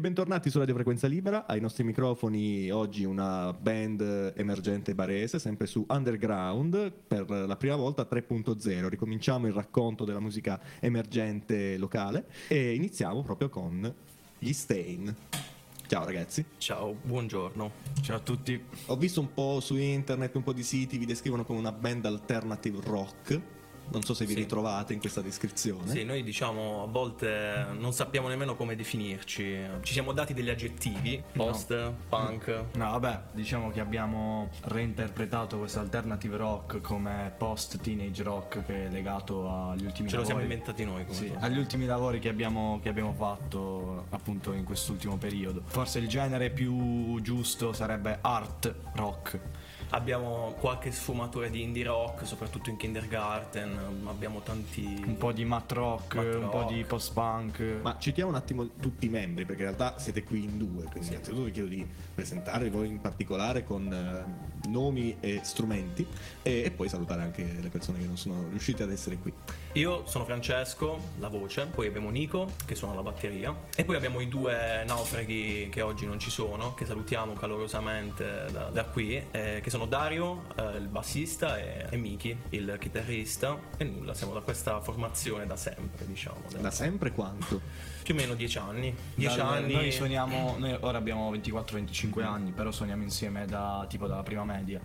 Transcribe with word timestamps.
E 0.00 0.02
bentornati 0.02 0.48
su 0.48 0.58
Radio 0.58 0.72
Frequenza 0.72 1.06
Libera, 1.06 1.44
ai 1.46 1.60
nostri 1.60 1.84
microfoni 1.84 2.70
oggi 2.70 3.04
una 3.04 3.52
band 3.52 4.32
emergente 4.34 4.94
barese, 4.94 5.38
sempre 5.38 5.66
su 5.66 5.84
Underground, 5.86 6.90
per 7.06 7.28
la 7.28 7.56
prima 7.58 7.76
volta 7.76 8.08
3.0. 8.10 8.88
Ricominciamo 8.88 9.46
il 9.46 9.52
racconto 9.52 10.06
della 10.06 10.18
musica 10.18 10.58
emergente 10.80 11.76
locale 11.76 12.30
e 12.48 12.72
iniziamo 12.72 13.22
proprio 13.22 13.50
con 13.50 13.94
gli 14.38 14.52
Stain. 14.54 15.14
Ciao 15.86 16.06
ragazzi. 16.06 16.46
Ciao, 16.56 16.96
buongiorno. 17.02 17.70
Ciao 18.00 18.16
a 18.16 18.20
tutti. 18.20 18.58
Ho 18.86 18.96
visto 18.96 19.20
un 19.20 19.34
po' 19.34 19.60
su 19.60 19.76
internet, 19.76 20.34
un 20.34 20.42
po' 20.42 20.54
di 20.54 20.62
siti, 20.62 20.96
vi 20.96 21.04
descrivono 21.04 21.44
come 21.44 21.58
una 21.58 21.72
band 21.72 22.06
alternative 22.06 22.80
rock. 22.84 23.40
Non 23.92 24.02
so 24.02 24.14
se 24.14 24.24
vi 24.24 24.32
Sì. 24.34 24.38
ritrovate 24.40 24.92
in 24.92 25.00
questa 25.00 25.20
descrizione. 25.20 25.88
Sì, 25.90 26.04
noi 26.04 26.22
diciamo 26.22 26.84
a 26.84 26.86
volte 26.86 27.66
non 27.78 27.92
sappiamo 27.92 28.28
nemmeno 28.28 28.54
come 28.54 28.76
definirci. 28.76 29.58
Ci 29.82 29.92
siamo 29.92 30.12
dati 30.12 30.32
degli 30.32 30.48
aggettivi, 30.50 31.22
post, 31.32 31.92
punk. 32.08 32.64
No, 32.74 32.90
vabbè, 32.90 33.20
diciamo 33.32 33.70
che 33.70 33.80
abbiamo 33.80 34.48
reinterpretato 34.62 35.58
questo 35.58 35.80
alternative 35.80 36.36
rock 36.36 36.80
come 36.80 37.32
post 37.36 37.80
teenage 37.80 38.22
rock 38.22 38.64
che 38.64 38.86
è 38.86 38.88
legato 38.90 39.48
agli 39.50 39.84
ultimi 39.84 40.08
Ce 40.08 40.16
lo 40.16 40.22
lavori. 40.22 40.24
siamo 40.26 40.40
inventati 40.40 40.84
noi 40.84 41.04
come 41.04 41.16
Sì, 41.18 41.32
agli 41.38 41.58
ultimi 41.58 41.86
lavori 41.86 42.18
che 42.20 42.28
abbiamo, 42.28 42.78
che 42.82 42.88
abbiamo 42.88 43.12
fatto 43.12 44.06
appunto 44.10 44.52
in 44.52 44.64
quest'ultimo 44.64 45.16
periodo. 45.16 45.62
Forse 45.66 45.98
il 45.98 46.08
genere 46.08 46.50
più 46.50 47.20
giusto 47.20 47.72
sarebbe 47.72 48.18
art 48.20 48.72
rock. 48.94 49.38
Abbiamo 49.90 50.54
qualche 50.58 50.92
sfumatura 50.92 51.48
di 51.48 51.62
indie 51.62 51.84
rock, 51.84 52.26
soprattutto 52.26 52.70
in 52.70 52.76
kindergarten. 52.76 54.04
Abbiamo 54.06 54.40
tanti. 54.40 55.02
Un 55.04 55.16
po' 55.16 55.32
di 55.32 55.44
mat 55.44 55.70
rock, 55.72 56.14
Mat 56.14 56.34
un 56.36 56.48
po' 56.48 56.60
rock. 56.60 56.72
di 56.72 56.84
post 56.84 57.12
punk. 57.12 57.60
Ma 57.82 57.96
citiamo 57.98 58.30
un 58.30 58.36
attimo 58.36 58.68
tutti 58.80 59.06
i 59.06 59.08
membri, 59.08 59.44
perché 59.44 59.62
in 59.62 59.74
realtà 59.74 59.98
siete 59.98 60.22
qui 60.22 60.44
in 60.44 60.58
due, 60.58 60.84
quindi 60.84 61.08
innanzitutto 61.08 61.42
vi 61.44 61.50
chiedo 61.50 61.68
di 61.68 61.86
presentare 62.14 62.70
voi 62.70 62.86
in 62.88 63.00
particolare 63.00 63.64
con 63.64 63.92
eh, 63.92 64.68
nomi 64.68 65.16
e 65.20 65.40
strumenti 65.42 66.06
e, 66.42 66.62
e 66.64 66.70
poi 66.70 66.88
salutare 66.88 67.22
anche 67.22 67.58
le 67.60 67.68
persone 67.68 67.98
che 67.98 68.06
non 68.06 68.16
sono 68.16 68.46
riuscite 68.48 68.84
ad 68.84 68.92
essere 68.92 69.16
qui. 69.16 69.32
Io 69.72 70.06
sono 70.06 70.24
Francesco, 70.24 70.98
la 71.18 71.28
voce, 71.28 71.66
poi 71.66 71.86
abbiamo 71.86 72.10
Nico 72.10 72.52
che 72.64 72.74
suona 72.74 72.94
la 72.94 73.02
batteria 73.02 73.54
e 73.74 73.84
poi 73.84 73.96
abbiamo 73.96 74.20
i 74.20 74.28
due 74.28 74.84
naufraghi 74.86 75.68
che 75.70 75.80
oggi 75.80 76.06
non 76.06 76.18
ci 76.18 76.30
sono, 76.30 76.74
che 76.74 76.84
salutiamo 76.84 77.32
calorosamente 77.34 78.46
da, 78.52 78.68
da 78.70 78.84
qui, 78.84 79.22
eh, 79.30 79.60
che 79.62 79.70
sono 79.70 79.79
Dario, 79.86 80.44
eh, 80.56 80.76
il 80.76 80.88
bassista, 80.88 81.58
e, 81.58 81.86
e 81.90 81.96
Miki, 81.96 82.36
il 82.50 82.76
chitarrista. 82.80 83.58
E 83.76 83.84
nulla, 83.84 84.14
siamo 84.14 84.32
da 84.32 84.40
questa 84.40 84.80
formazione 84.80 85.46
da 85.46 85.56
sempre, 85.56 86.06
diciamo. 86.06 86.42
da- 86.50 86.58
Da 86.58 86.70
sempre 86.70 87.12
quanto? 87.12 87.60
più 88.02 88.14
o 88.14 88.18
meno 88.18 88.34
dieci 88.34 88.58
anni. 88.58 88.92
Dieci 89.14 89.36
Dal- 89.36 89.46
anni. 89.62 89.72
Noi 89.74 89.92
suoniamo, 89.92 90.56
noi 90.58 90.76
ora 90.80 90.98
abbiamo 90.98 91.30
24-25 91.30 92.22
anni, 92.24 92.50
però 92.50 92.70
suoniamo 92.72 93.02
insieme 93.02 93.46
da 93.46 93.84
tipo 93.88 94.06
dalla 94.06 94.22
prima 94.22 94.44
media. 94.44 94.80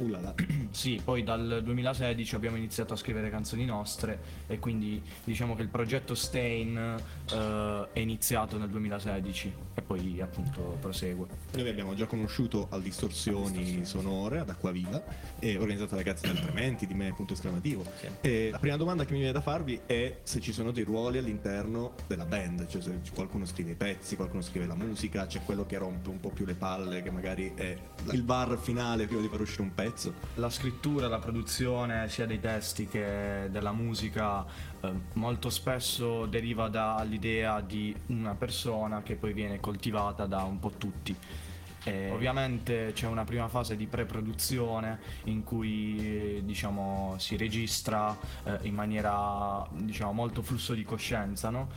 Ullala. 0.00 0.34
Sì, 0.70 1.00
poi 1.02 1.24
dal 1.24 1.62
2016 1.64 2.36
abbiamo 2.36 2.56
iniziato 2.56 2.94
a 2.94 2.96
scrivere 2.96 3.28
canzoni 3.28 3.64
nostre 3.64 4.20
e 4.46 4.60
quindi 4.60 5.02
diciamo 5.24 5.56
che 5.56 5.62
il 5.62 5.68
progetto 5.68 6.14
Stain 6.14 6.76
eh, 6.76 7.88
è 7.92 7.98
iniziato 7.98 8.56
nel 8.56 8.68
2016 8.68 9.52
e 9.74 9.82
poi 9.82 10.20
appunto 10.20 10.78
prosegue. 10.80 11.26
Noi 11.54 11.64
vi 11.64 11.68
abbiamo 11.68 11.94
già 11.94 12.06
conosciuto 12.06 12.68
al 12.70 12.82
Distorsioni 12.82 13.84
Sonore 13.84 14.38
ad 14.38 14.48
Acquaviva, 14.48 15.02
e 15.40 15.56
organizzato 15.56 15.96
dai 15.96 16.04
ragazzi 16.04 16.26
del 16.26 16.40
Trementi, 16.40 16.86
di 16.86 16.94
me, 16.94 17.12
punto 17.12 17.32
esclamativo. 17.32 17.84
Sì. 17.98 18.08
E 18.20 18.48
la 18.52 18.58
prima 18.58 18.76
domanda 18.76 19.04
che 19.04 19.12
mi 19.12 19.18
viene 19.18 19.32
da 19.32 19.40
farvi 19.40 19.80
è 19.86 20.18
se 20.22 20.40
ci 20.40 20.52
sono 20.52 20.70
dei 20.70 20.84
ruoli 20.84 21.18
all'interno 21.18 21.94
della 22.06 22.26
band, 22.26 22.66
cioè 22.68 22.80
se 22.80 23.00
qualcuno 23.14 23.44
scrive 23.44 23.72
i 23.72 23.74
pezzi, 23.74 24.16
qualcuno 24.16 24.42
scrive 24.42 24.66
la 24.66 24.74
musica, 24.74 25.26
c'è 25.26 25.40
quello 25.44 25.66
che 25.66 25.78
rompe 25.78 26.08
un 26.10 26.20
po' 26.20 26.30
più 26.30 26.44
le 26.44 26.54
palle, 26.54 27.02
che 27.02 27.10
magari 27.10 27.52
è 27.54 27.76
il 28.12 28.22
bar 28.22 28.58
finale 28.58 29.06
prima 29.06 29.20
di 29.20 29.28
far 29.28 29.40
uscire 29.40 29.62
un 29.62 29.74
pezzo. 29.74 29.88
La 30.34 30.50
scrittura, 30.50 31.08
la 31.08 31.18
produzione 31.18 32.08
sia 32.08 32.26
dei 32.26 32.40
testi 32.40 32.86
che 32.86 33.48
della 33.50 33.72
musica 33.72 34.44
eh, 34.80 34.92
molto 35.14 35.50
spesso 35.50 36.26
deriva 36.26 36.68
dall'idea 36.68 37.60
di 37.60 37.94
una 38.06 38.34
persona 38.34 39.02
che 39.02 39.16
poi 39.16 39.32
viene 39.32 39.60
coltivata 39.60 40.26
da 40.26 40.42
un 40.42 40.58
po' 40.58 40.70
tutti. 40.70 41.16
E 41.82 42.10
ovviamente 42.10 42.92
c'è 42.92 43.06
una 43.06 43.24
prima 43.24 43.48
fase 43.48 43.74
di 43.74 43.86
pre-produzione 43.86 44.98
in 45.24 45.44
cui 45.44 46.42
diciamo, 46.44 47.14
si 47.18 47.36
registra 47.36 48.16
eh, 48.44 48.58
in 48.62 48.74
maniera 48.74 49.66
diciamo, 49.72 50.12
molto 50.12 50.42
flusso 50.42 50.74
di 50.74 50.84
coscienza 50.84 51.48
no? 51.48 51.68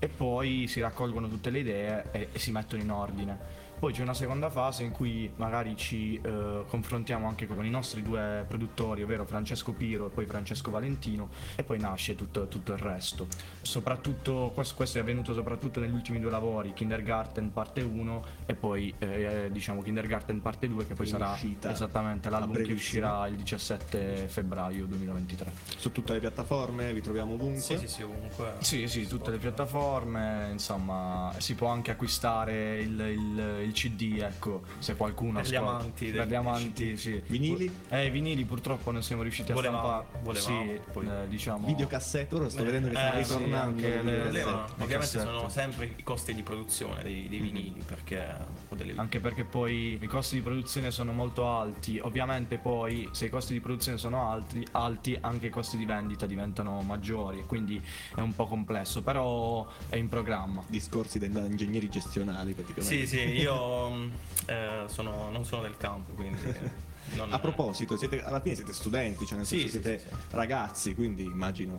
e 0.00 0.08
poi 0.08 0.66
si 0.66 0.80
raccolgono 0.80 1.28
tutte 1.28 1.50
le 1.50 1.60
idee 1.60 2.04
e- 2.10 2.28
e 2.32 2.38
si 2.38 2.50
mettono 2.50 2.82
in 2.82 2.90
ordine. 2.90 3.61
Poi 3.82 3.92
c'è 3.92 4.02
una 4.02 4.14
seconda 4.14 4.48
fase 4.48 4.84
in 4.84 4.92
cui 4.92 5.28
magari 5.38 5.74
ci 5.76 6.14
eh, 6.22 6.62
confrontiamo 6.68 7.26
anche 7.26 7.48
con 7.48 7.64
i 7.66 7.68
nostri 7.68 8.00
due 8.00 8.44
produttori, 8.46 9.02
ovvero 9.02 9.24
Francesco 9.24 9.72
Piro 9.72 10.06
e 10.06 10.10
poi 10.10 10.24
Francesco 10.24 10.70
Valentino, 10.70 11.30
e 11.56 11.64
poi 11.64 11.80
nasce 11.80 12.14
tutto, 12.14 12.46
tutto 12.46 12.74
il 12.74 12.78
resto. 12.78 13.26
Soprattutto, 13.60 14.52
questo, 14.54 14.76
questo 14.76 14.98
è 14.98 15.00
avvenuto 15.00 15.34
soprattutto 15.34 15.80
negli 15.80 15.94
ultimi 15.94 16.20
due 16.20 16.30
lavori, 16.30 16.72
Kindergarten 16.74 17.52
parte 17.52 17.80
1 17.80 18.24
e 18.46 18.54
poi 18.54 18.94
eh, 18.98 19.48
diciamo 19.50 19.82
Kindergarten 19.82 20.40
parte 20.40 20.68
2 20.68 20.86
che 20.86 20.94
poi 20.94 21.06
sarà 21.08 21.32
uscita 21.32 21.72
esattamente 21.72 22.30
l'album 22.30 22.62
che 22.62 22.74
uscirà 22.74 23.26
il 23.26 23.34
17 23.34 24.28
febbraio 24.28 24.86
2023. 24.86 25.50
Su 25.76 25.90
tutte 25.90 26.12
le 26.12 26.20
piattaforme 26.20 26.92
vi 26.94 27.00
troviamo 27.00 27.34
ovunque. 27.34 27.60
Sì, 27.60 27.76
sì, 27.78 27.88
sì, 27.88 28.02
ovunque. 28.02 28.54
Sì, 28.60 28.86
sì, 28.86 29.08
tutte 29.08 29.32
le 29.32 29.38
piattaforme, 29.38 30.50
insomma, 30.52 31.32
si 31.38 31.56
può 31.56 31.66
anche 31.66 31.90
acquistare 31.90 32.78
il, 32.80 33.00
il- 33.00 33.70
il 33.71 33.71
CD, 33.72 34.18
ecco, 34.20 34.62
se 34.78 34.94
qualcuno 34.96 35.40
Per 35.40 35.50
gli 35.50 35.54
ascolta. 35.54 35.74
amanti 35.76 36.06
Per 36.10 36.28
gli 36.28 36.34
amanti, 36.34 36.96
sì. 36.96 37.22
Vinili? 37.26 37.70
Eh, 37.88 38.06
i 38.06 38.10
vinili 38.10 38.44
purtroppo 38.44 38.90
non 38.90 39.02
siamo 39.02 39.22
riusciti 39.22 39.50
a 39.50 39.54
Volevamo, 39.54 39.86
stampare. 39.88 40.22
volevamo, 40.22 40.64
sì, 40.72 40.80
poi- 40.92 41.06
eh, 41.06 41.28
diciamo... 41.28 41.66
Videocassette, 41.66 42.34
ora 42.34 42.48
sto 42.48 42.64
vedendo 42.64 42.88
che 42.88 42.94
stanno 42.94 43.18
Eh, 43.18 43.24
sì, 43.24 43.32
ritornando 43.34 43.56
anche 43.68 43.88
le 43.88 44.02
le- 44.02 44.26
Il 44.26 44.32
le 44.32 44.42
ovviamente 44.42 44.96
cassette. 44.98 45.24
sono 45.24 45.48
sempre 45.48 45.92
i 45.96 46.02
costi 46.02 46.34
di 46.34 46.42
produzione 46.42 47.02
dei, 47.02 47.28
dei 47.28 47.38
vinili 47.40 47.82
perché 47.84 48.36
o 48.68 48.74
delle 48.74 48.92
Anche 48.96 49.20
perché 49.20 49.44
poi 49.44 49.98
i 50.00 50.06
costi 50.06 50.36
di 50.36 50.42
produzione 50.42 50.90
sono 50.90 51.12
molto 51.12 51.48
alti, 51.48 51.98
ovviamente 52.02 52.58
poi 52.58 53.08
se 53.12 53.26
i 53.26 53.30
costi 53.30 53.52
di 53.52 53.60
produzione 53.60 53.98
sono 53.98 54.30
alti, 54.30 54.66
alti 54.72 55.16
anche 55.20 55.46
i 55.46 55.50
costi 55.50 55.76
di 55.76 55.84
vendita 55.84 56.26
diventano 56.26 56.80
maggiori, 56.82 57.44
quindi 57.46 57.80
è 58.14 58.20
un 58.20 58.34
po' 58.34 58.46
complesso, 58.46 59.02
però 59.02 59.66
è 59.88 59.96
in 59.96 60.08
programma. 60.08 60.62
Discorsi 60.66 61.18
da 61.18 61.26
ingegneri 61.26 61.88
gestionali 61.88 62.52
praticamente. 62.54 63.06
Sì, 63.06 63.06
sì, 63.06 63.20
io 63.20 63.61
mh, 63.90 64.12
eh, 64.46 64.82
sono- 64.86 65.30
non 65.30 65.44
sono 65.44 65.62
del 65.62 65.76
campo, 65.76 66.12
quindi 66.12 66.40
non- 67.16 67.32
A 67.32 67.38
proposito, 67.38 67.96
siete, 67.96 68.22
alla 68.22 68.40
fine 68.40 68.54
siete 68.54 68.72
studenti, 68.72 69.26
cioè 69.26 69.36
nel 69.38 69.46
senso 69.46 69.64
sì, 69.66 69.70
siete 69.70 69.98
sì, 69.98 70.06
sì. 70.08 70.14
ragazzi, 70.30 70.94
quindi 70.94 71.24
immagino 71.24 71.76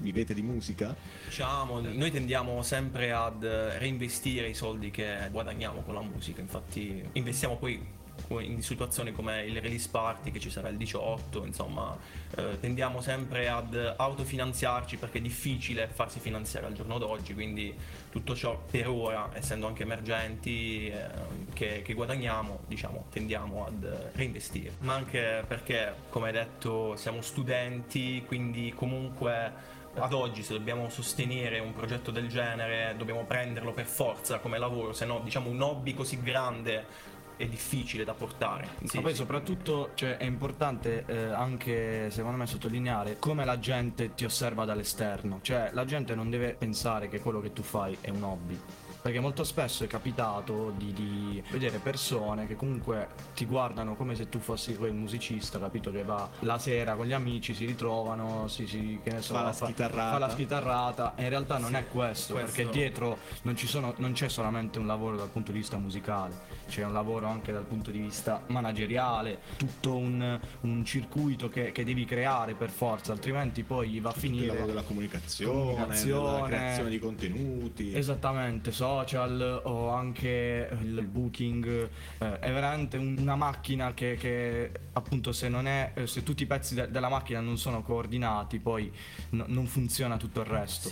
vivete 0.00 0.32
di 0.34 0.42
musica. 0.42 0.94
Diciamo, 1.26 1.80
noi 1.80 2.10
tendiamo 2.10 2.62
sempre 2.62 3.12
ad 3.12 3.42
eh, 3.44 3.78
reinvestire 3.78 4.48
i 4.48 4.54
soldi 4.54 4.90
che 4.90 5.28
guadagniamo 5.30 5.82
con 5.82 5.94
la 5.94 6.00
musica, 6.02 6.40
infatti 6.40 7.04
investiamo 7.12 7.56
poi 7.56 7.98
in 8.38 8.62
situazioni 8.62 9.12
come 9.12 9.42
il 9.42 9.60
release 9.60 9.88
party 9.90 10.30
che 10.30 10.40
ci 10.40 10.50
sarà 10.50 10.68
il 10.68 10.76
18, 10.76 11.44
insomma, 11.44 11.96
eh, 12.36 12.58
tendiamo 12.60 13.00
sempre 13.00 13.48
ad 13.48 13.94
autofinanziarci 13.96 14.96
perché 14.96 15.18
è 15.18 15.20
difficile 15.20 15.88
farsi 15.88 16.20
finanziare 16.20 16.66
al 16.66 16.72
giorno 16.72 16.98
d'oggi, 16.98 17.34
quindi 17.34 17.74
tutto 18.10 18.34
ciò 18.34 18.60
per 18.70 18.88
ora, 18.88 19.30
essendo 19.32 19.66
anche 19.66 19.82
emergenti, 19.82 20.88
eh, 20.88 21.08
che, 21.52 21.82
che 21.82 21.94
guadagniamo, 21.94 22.60
diciamo, 22.66 23.06
tendiamo 23.10 23.66
ad 23.66 24.10
reinvestire. 24.14 24.72
Ma 24.80 24.94
anche 24.94 25.44
perché, 25.46 25.94
come 26.08 26.32
detto, 26.32 26.96
siamo 26.96 27.20
studenti, 27.20 28.22
quindi 28.26 28.72
comunque 28.74 29.78
ad 29.94 30.12
oggi 30.12 30.42
se 30.42 30.52
dobbiamo 30.52 30.88
sostenere 30.88 31.58
un 31.58 31.72
progetto 31.72 32.10
del 32.10 32.28
genere 32.28 32.94
dobbiamo 32.96 33.24
prenderlo 33.24 33.72
per 33.72 33.86
forza 33.86 34.38
come 34.38 34.58
lavoro, 34.58 34.92
se 34.92 35.04
no 35.04 35.20
diciamo 35.22 35.50
un 35.50 35.60
hobby 35.60 35.94
così 35.94 36.22
grande 36.22 37.08
è 37.40 37.46
difficile 37.46 38.04
da 38.04 38.12
portare. 38.12 38.68
Sì, 38.84 38.96
Ma 38.96 39.02
poi 39.02 39.12
sì. 39.12 39.16
soprattutto 39.18 39.90
cioè, 39.94 40.18
è 40.18 40.24
importante 40.24 41.04
eh, 41.06 41.24
anche 41.24 42.10
secondo 42.10 42.36
me 42.36 42.46
sottolineare 42.46 43.18
come 43.18 43.44
la 43.46 43.58
gente 43.58 44.14
ti 44.14 44.24
osserva 44.24 44.64
dall'esterno, 44.66 45.38
cioè 45.42 45.70
la 45.72 45.84
gente 45.86 46.14
non 46.14 46.28
deve 46.28 46.54
pensare 46.54 47.08
che 47.08 47.20
quello 47.20 47.40
che 47.40 47.52
tu 47.52 47.62
fai 47.62 47.96
è 48.00 48.10
un 48.10 48.22
hobby. 48.22 48.60
Perché 49.02 49.18
molto 49.18 49.44
spesso 49.44 49.84
è 49.84 49.86
capitato 49.86 50.74
di, 50.76 50.92
di 50.92 51.42
vedere 51.50 51.78
persone 51.78 52.46
che 52.46 52.54
comunque 52.54 53.08
ti 53.34 53.46
guardano 53.46 53.94
come 53.96 54.14
se 54.14 54.28
tu 54.28 54.38
fossi 54.40 54.76
quel 54.76 54.92
musicista, 54.92 55.58
capito? 55.58 55.90
Che 55.90 56.02
va 56.04 56.28
la 56.40 56.58
sera 56.58 56.94
con 56.96 57.06
gli 57.06 57.12
amici, 57.14 57.54
si 57.54 57.64
ritrovano, 57.64 58.46
si, 58.48 58.66
si- 58.66 59.00
che 59.02 59.10
ne 59.12 59.22
so, 59.22 59.32
Fa 59.32 59.42
la 59.44 59.52
schitarrata. 59.52 60.10
fa 60.12 60.18
la 60.18 60.28
schitarrata. 60.28 61.14
E 61.16 61.22
in 61.22 61.28
realtà 61.30 61.56
non 61.56 61.70
Sì, 61.70 61.76
è 61.76 61.86
questo, 61.88 62.34
questo- 62.34 62.54
perché 62.54 62.70
dietro 62.70 63.18
non, 63.42 63.56
ci 63.56 63.66
sono- 63.66 63.94
non 63.96 64.12
c'è 64.12 64.28
solamente 64.28 64.78
un 64.78 64.86
lavoro 64.86 65.16
dal 65.16 65.28
punto 65.30 65.50
di 65.50 65.58
vista 65.58 65.78
musicale, 65.78 66.34
c'è 66.68 66.84
un 66.84 66.92
lavoro 66.92 67.26
anche 67.26 67.52
dal 67.52 67.64
punto 67.64 67.90
di 67.90 67.98
vista 68.00 68.42
manageriale, 68.48 69.38
tutto 69.56 69.96
un, 69.96 70.38
un 70.60 70.84
circuito 70.84 71.48
che, 71.48 71.72
che 71.72 71.84
devi 71.84 72.04
creare 72.04 72.52
per 72.54 72.68
forza, 72.68 73.12
altrimenti 73.12 73.62
poi 73.62 73.98
va 73.98 74.10
a 74.10 74.12
Il 74.14 74.20
finire. 74.20 74.46
lavoro 74.48 74.66
della 74.66 74.82
comunicazione, 74.82 75.58
Comunicazione. 75.74 76.34
della 76.34 76.46
creazione 76.46 76.90
di 76.90 76.98
contenuti. 76.98 77.94
Esattamente, 77.94 78.72
social 78.94 79.60
o 79.64 79.88
anche 79.90 80.68
il 80.82 81.06
booking, 81.06 81.88
eh, 82.18 82.38
è 82.40 82.52
veramente 82.52 82.96
un- 82.96 83.16
una 83.18 83.36
macchina 83.36 83.94
che, 83.94 84.16
che, 84.18 84.70
appunto 84.92 85.32
se 85.32 85.48
non 85.48 85.66
è, 85.66 85.92
eh, 85.94 86.06
se 86.06 86.22
tutti 86.22 86.42
i 86.42 86.46
pezzi 86.46 86.74
de- 86.74 86.90
della 86.90 87.08
macchina 87.08 87.40
non 87.40 87.56
sono 87.56 87.82
coordinati 87.82 88.58
poi 88.58 88.90
no- 89.30 89.44
non 89.46 89.66
funziona 89.66 90.16
tutto 90.16 90.40
il 90.40 90.46
resto. 90.46 90.90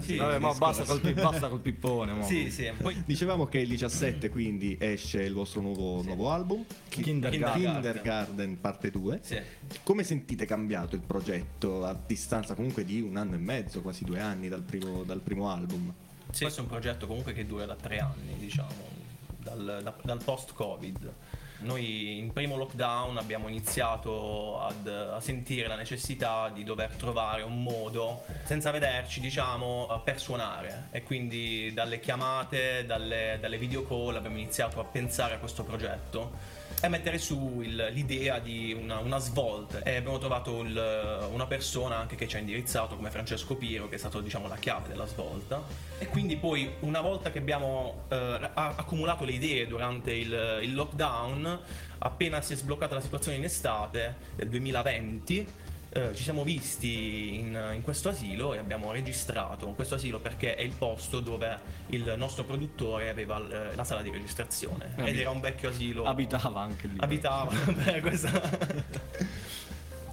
Sì, 0.00 0.16
Vabbè, 0.16 0.38
ma 0.38 0.52
basta 0.54 0.84
col, 0.84 1.00
basta 1.14 1.48
col 1.48 1.60
pippone. 1.60 2.12
mo. 2.12 2.24
sì, 2.24 2.50
sì. 2.50 2.70
Poi 2.80 3.02
Dicevamo 3.04 3.46
che 3.46 3.58
il 3.58 3.68
17 3.68 4.28
quindi 4.30 4.76
esce 4.80 5.22
il 5.22 5.32
vostro 5.32 5.60
nuovo, 5.60 6.02
nuovo 6.02 6.30
album, 6.30 6.64
Kindergarten. 6.88 7.60
Kindergarten 7.72 8.60
parte 8.60 8.90
2. 8.90 9.18
sì. 9.22 9.40
Come 9.82 10.04
sentite 10.04 10.44
cambiato 10.46 10.94
il 10.94 11.02
progetto 11.02 11.84
a 11.84 11.98
distanza 12.06 12.54
comunque 12.54 12.84
di 12.84 13.00
un 13.00 13.16
anno 13.16 13.34
e 13.34 13.38
mezzo, 13.38 13.80
quasi 13.82 14.04
due 14.04 14.20
anni 14.20 14.48
dal 14.48 14.62
primo, 14.62 15.02
dal 15.02 15.20
primo 15.20 15.50
album? 15.50 15.92
Sì, 16.32 16.44
Questo 16.44 16.60
è 16.60 16.64
un 16.64 16.70
progetto 16.70 17.06
comunque 17.06 17.34
che 17.34 17.46
dura 17.46 17.66
da 17.66 17.76
tre 17.76 17.98
anni, 17.98 18.36
diciamo, 18.38 18.88
dal, 19.36 19.80
da- 19.82 19.94
dal 20.02 20.24
post-Covid. 20.24 21.12
Noi 21.58 22.18
in 22.18 22.32
primo 22.32 22.56
lockdown 22.56 23.18
abbiamo 23.18 23.48
iniziato 23.48 24.58
ad- 24.60 24.88
a 24.88 25.20
sentire 25.20 25.68
la 25.68 25.76
necessità 25.76 26.48
di 26.48 26.64
dover 26.64 26.90
trovare 26.96 27.42
un 27.42 27.62
modo, 27.62 28.24
senza 28.44 28.70
vederci, 28.70 29.20
diciamo, 29.20 30.00
per 30.02 30.18
suonare. 30.18 30.88
E 30.90 31.02
quindi 31.02 31.70
dalle 31.74 32.00
chiamate, 32.00 32.84
dalle, 32.86 33.36
dalle 33.38 33.58
video 33.58 33.84
call 33.84 34.16
abbiamo 34.16 34.38
iniziato 34.38 34.80
a 34.80 34.84
pensare 34.84 35.34
a 35.34 35.38
questo 35.38 35.62
progetto 35.64 36.60
e 36.84 36.88
mettere 36.88 37.18
su 37.18 37.60
il- 37.62 37.90
l'idea 37.92 38.40
di 38.40 38.76
una, 38.78 38.98
una 38.98 39.18
svolta. 39.18 39.82
E 39.82 39.96
abbiamo 39.96 40.18
trovato 40.18 40.62
il- 40.62 41.28
una 41.32 41.46
persona 41.46 41.96
anche 41.96 42.16
che 42.16 42.26
ci 42.26 42.34
ha 42.36 42.38
indirizzato 42.40 42.96
come 42.96 43.10
Francesco 43.10 43.54
Piro 43.54 43.88
che 43.88 43.94
è 43.94 43.98
stato 43.98 44.20
diciamo 44.20 44.48
la 44.48 44.56
chiave 44.56 44.88
della 44.88 45.06
svolta. 45.06 45.62
E 45.98 46.06
quindi 46.08 46.36
poi 46.36 46.68
una 46.80 47.00
volta 47.00 47.30
che 47.30 47.38
abbiamo 47.38 48.04
eh, 48.08 48.50
accumulato 48.54 49.24
le 49.24 49.32
idee 49.32 49.66
durante 49.68 50.12
il, 50.12 50.58
il 50.62 50.74
lockdown 50.74 51.60
appena 51.98 52.40
si 52.40 52.54
è 52.54 52.56
sbloccata 52.56 52.96
la 52.96 53.00
situazione 53.00 53.36
in 53.36 53.44
estate 53.44 54.16
del 54.34 54.48
2020 54.48 55.46
eh, 55.94 56.14
ci 56.14 56.22
siamo 56.22 56.42
visti 56.42 57.38
in, 57.38 57.72
in 57.74 57.82
questo 57.82 58.08
asilo 58.08 58.54
e 58.54 58.58
abbiamo 58.58 58.92
registrato 58.92 59.66
questo 59.72 59.96
asilo 59.96 60.20
perché 60.20 60.54
è 60.54 60.62
il 60.62 60.74
posto 60.74 61.20
dove 61.20 61.58
il 61.88 62.14
nostro 62.16 62.44
produttore 62.44 63.10
aveva 63.10 63.38
l- 63.38 63.72
la 63.74 63.84
sala 63.84 64.00
di 64.00 64.10
registrazione. 64.10 64.94
Ed 64.96 65.18
era 65.18 65.30
un 65.30 65.40
vecchio 65.40 65.68
asilo. 65.68 66.04
Abitava 66.04 66.60
anche 66.60 66.86
lì. 66.86 66.96
abitava 66.98 67.52
per 67.84 68.00
questa 68.00 68.30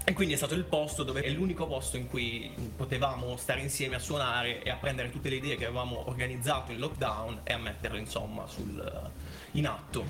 e 0.10 0.14
quindi 0.14 0.34
è 0.34 0.38
stato 0.38 0.56
il 0.56 0.64
posto 0.64 1.04
dove 1.04 1.22
è 1.22 1.30
l'unico 1.30 1.68
posto 1.68 1.96
in 1.96 2.08
cui 2.08 2.52
potevamo 2.76 3.38
stare 3.38 3.62
insieme 3.62 3.96
a 3.96 4.00
suonare 4.00 4.64
e 4.64 4.72
a 4.72 4.76
prendere 4.76 5.12
tutte 5.12 5.30
le 5.30 5.36
idee 5.36 5.56
che 5.56 5.66
avevamo 5.66 6.10
organizzato 6.10 6.72
in 6.72 6.80
lockdown 6.80 7.42
e 7.44 7.54
a 7.54 7.60
metterle 7.60 8.00
insomma 8.00 8.48
sul, 8.48 9.12
in 9.52 9.68
atto 9.68 10.04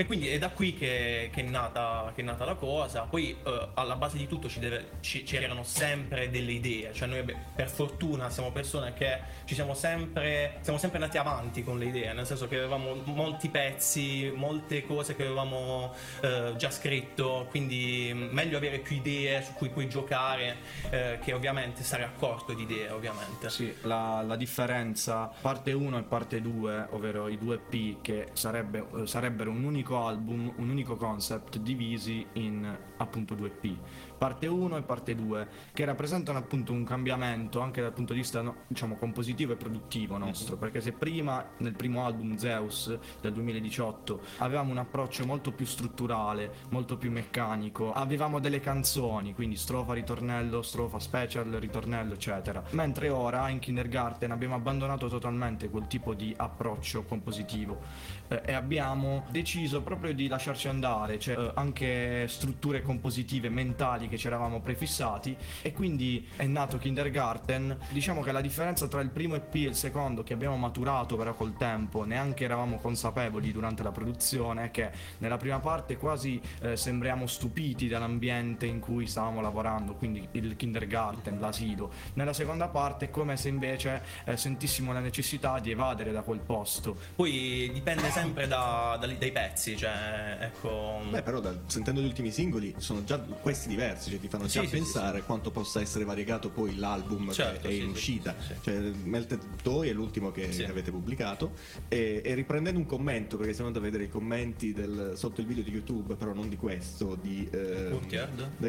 e 0.00 0.06
quindi 0.06 0.28
è 0.28 0.38
da 0.38 0.50
qui 0.50 0.74
che, 0.74 1.28
che 1.32 1.40
è, 1.40 1.42
nata, 1.42 2.12
che 2.14 2.20
è 2.20 2.24
nata 2.24 2.44
la 2.44 2.54
cosa. 2.54 3.00
Poi 3.02 3.36
eh, 3.44 3.68
alla 3.74 3.96
base 3.96 4.16
di 4.16 4.28
tutto 4.28 4.48
ci 4.48 4.60
deve- 4.60 4.90
ci- 5.00 5.24
c'erano 5.24 5.64
sempre 5.64 6.30
delle 6.30 6.52
idee. 6.52 6.92
Cioè 6.92 7.08
noi 7.08 7.24
per 7.56 7.68
fortuna 7.68 8.30
siamo 8.30 8.52
persone 8.52 8.94
che 8.94 9.18
ci 9.44 9.54
siamo 9.56 9.74
sempre 9.74 10.58
siamo 10.60 10.78
sempre 10.78 11.00
andati 11.00 11.18
avanti 11.18 11.64
con 11.64 11.78
le 11.80 11.86
idee. 11.86 12.12
Nel 12.12 12.26
senso 12.26 12.46
che 12.46 12.58
avevamo 12.58 12.94
molti 13.06 13.48
pezzi 13.48 14.32
molte 14.36 14.86
cose 14.86 15.16
che 15.16 15.24
avevamo 15.24 15.92
eh, 16.20 16.52
già 16.56 16.70
scritto. 16.70 17.48
Quindi 17.50 18.12
meglio 18.14 18.56
avere 18.56 18.78
più 18.78 18.94
idee 18.94 19.42
su 19.42 19.52
cui 19.54 19.68
puoi 19.68 19.88
giocare 19.88 20.58
eh, 20.90 21.18
che 21.24 21.32
ovviamente 21.32 21.82
stare 21.82 22.04
a 22.04 22.10
corto 22.16 22.52
di 22.52 22.62
idee 22.62 22.90
ovviamente. 22.90 23.50
Sì, 23.50 23.74
la, 23.82 24.22
la 24.24 24.36
differenza 24.36 25.28
parte 25.40 25.72
1 25.72 25.98
e 25.98 26.02
parte 26.02 26.40
2, 26.40 26.86
ovvero 26.90 27.26
i 27.26 27.36
due 27.36 27.58
P 27.58 28.00
che 28.00 28.28
sarebbe- 28.34 28.84
eh, 28.94 29.06
sarebbero 29.08 29.50
un 29.50 29.64
unico 29.64 29.86
album, 29.96 30.52
un 30.56 30.68
unico 30.68 30.96
concept 30.96 31.58
divisi 31.58 32.26
in 32.34 32.76
appunto 32.96 33.34
due 33.34 33.50
P. 33.50 33.76
Parte 34.18 34.48
1 34.48 34.76
e 34.76 34.82
parte 34.82 35.14
2 35.14 35.48
che 35.72 35.84
rappresentano 35.84 36.38
appunto 36.38 36.72
un 36.72 36.82
cambiamento 36.82 37.60
anche 37.60 37.80
dal 37.80 37.92
punto 37.92 38.12
di 38.12 38.18
vista 38.18 38.42
no, 38.42 38.56
diciamo 38.66 38.96
compositivo 38.96 39.52
e 39.52 39.56
produttivo 39.56 40.18
nostro, 40.18 40.56
perché 40.56 40.80
se 40.80 40.90
prima 40.90 41.44
nel 41.58 41.74
primo 41.74 42.04
album 42.04 42.36
Zeus 42.36 42.98
del 43.20 43.32
2018 43.32 44.20
avevamo 44.38 44.72
un 44.72 44.78
approccio 44.78 45.24
molto 45.24 45.52
più 45.52 45.66
strutturale, 45.66 46.52
molto 46.70 46.96
più 46.96 47.12
meccanico, 47.12 47.92
avevamo 47.92 48.40
delle 48.40 48.58
canzoni, 48.58 49.34
quindi 49.34 49.54
strofa, 49.54 49.94
ritornello, 49.94 50.62
strofa, 50.62 50.98
special, 50.98 51.50
ritornello, 51.52 52.14
eccetera. 52.14 52.62
Mentre 52.70 53.08
ora 53.10 53.48
in 53.50 53.60
Kindergarten 53.60 54.32
abbiamo 54.32 54.56
abbandonato 54.56 55.08
totalmente 55.08 55.70
quel 55.70 55.86
tipo 55.86 56.14
di 56.14 56.34
approccio 56.36 57.04
compositivo. 57.04 58.16
Eh, 58.28 58.42
e 58.46 58.52
abbiamo 58.52 59.26
deciso 59.30 59.82
proprio 59.82 60.12
di 60.12 60.26
lasciarci 60.26 60.68
andare, 60.68 61.18
cioè 61.18 61.38
eh, 61.38 61.50
anche 61.54 62.26
strutture 62.28 62.82
compositive 62.82 63.48
mentali 63.48 64.07
che 64.08 64.16
ci 64.18 64.26
eravamo 64.26 64.60
prefissati 64.60 65.36
e 65.62 65.72
quindi 65.72 66.26
è 66.36 66.46
nato 66.46 66.78
Kindergarten. 66.78 67.76
Diciamo 67.90 68.22
che 68.22 68.32
la 68.32 68.40
differenza 68.40 68.86
tra 68.88 69.00
il 69.00 69.10
primo 69.10 69.34
EP 69.34 69.54
e 69.54 69.58
il 69.60 69.74
secondo 69.74 70.22
che 70.22 70.32
abbiamo 70.32 70.56
maturato 70.56 71.16
però 71.16 71.34
col 71.34 71.56
tempo, 71.56 72.04
neanche 72.04 72.44
eravamo 72.44 72.78
consapevoli 72.78 73.52
durante 73.52 73.82
la 73.82 73.90
produzione, 73.92 74.64
è 74.64 74.70
che 74.70 74.90
nella 75.18 75.36
prima 75.36 75.58
parte 75.58 75.96
quasi 75.96 76.40
eh, 76.60 76.76
sembriamo 76.76 77.26
stupiti 77.26 77.88
dall'ambiente 77.88 78.66
in 78.66 78.80
cui 78.80 79.06
stavamo 79.06 79.40
lavorando, 79.40 79.94
quindi 79.94 80.26
il 80.32 80.56
Kindergarten, 80.56 81.38
l'asilo. 81.40 81.90
Nella 82.14 82.32
seconda 82.32 82.68
parte 82.68 83.06
è 83.06 83.10
come 83.10 83.36
se 83.36 83.48
invece 83.48 84.02
eh, 84.24 84.36
sentissimo 84.36 84.92
la 84.92 85.00
necessità 85.00 85.58
di 85.58 85.70
evadere 85.70 86.12
da 86.12 86.22
quel 86.22 86.40
posto. 86.40 86.96
poi 87.14 87.70
dipende 87.72 88.10
sempre 88.10 88.46
da- 88.46 88.96
dai- 89.00 89.18
dai 89.18 89.32
pezzi 89.32 89.76
cioè 89.76 90.36
ecco 90.40 91.00
Beh, 91.10 91.22
però 91.22 91.40
dal- 91.40 91.62
sentendo 91.66 92.00
gli 92.00 92.04
ultimi 92.06 92.30
singoli 92.30 92.74
sono 92.78 93.04
già 93.04 93.18
questi 93.18 93.68
diversi, 93.68 93.97
cioè 93.98 94.18
ti 94.20 94.28
fanno 94.28 94.46
già 94.46 94.60
Sì, 94.62 94.66
sì, 94.68 94.72
pensare 94.76 95.22
quanto 95.22 95.50
possa 95.50 95.80
essere 95.80 96.04
variegato 96.04 96.50
poi 96.50 96.76
l'album 96.76 97.32
Certo, 97.32 97.62
che 97.62 97.68
è 97.68 97.72
sì, 97.72 97.78
in 97.78 97.84
sì, 97.86 97.90
uscita. 97.92 98.34
sì. 98.38 98.54
Cioè, 98.60 98.78
Melted 99.04 99.40
Toy 99.62 99.88
è 99.88 99.92
l'ultimo 99.92 100.30
che, 100.30 100.52
Sì. 100.52 100.64
avete 100.64 100.90
pubblicato. 100.90 101.52
E, 101.88 102.22
e 102.24 102.34
riprendendo 102.34 102.78
un 102.78 102.86
commento, 102.86 103.36
perché 103.36 103.52
siamo 103.52 103.68
andati 103.68 103.84
a 103.86 103.88
vedere 103.90 104.08
i 104.08 104.12
commenti 104.12 104.72
del- 104.72 105.12
sotto 105.16 105.40
il 105.40 105.46
video 105.46 105.62
di 105.62 105.70
YouTube, 105.70 106.14
però 106.14 106.32
non 106.32 106.48
di 106.48 106.56
questo, 106.56 107.16
di 107.20 107.48
eh, 107.50 107.88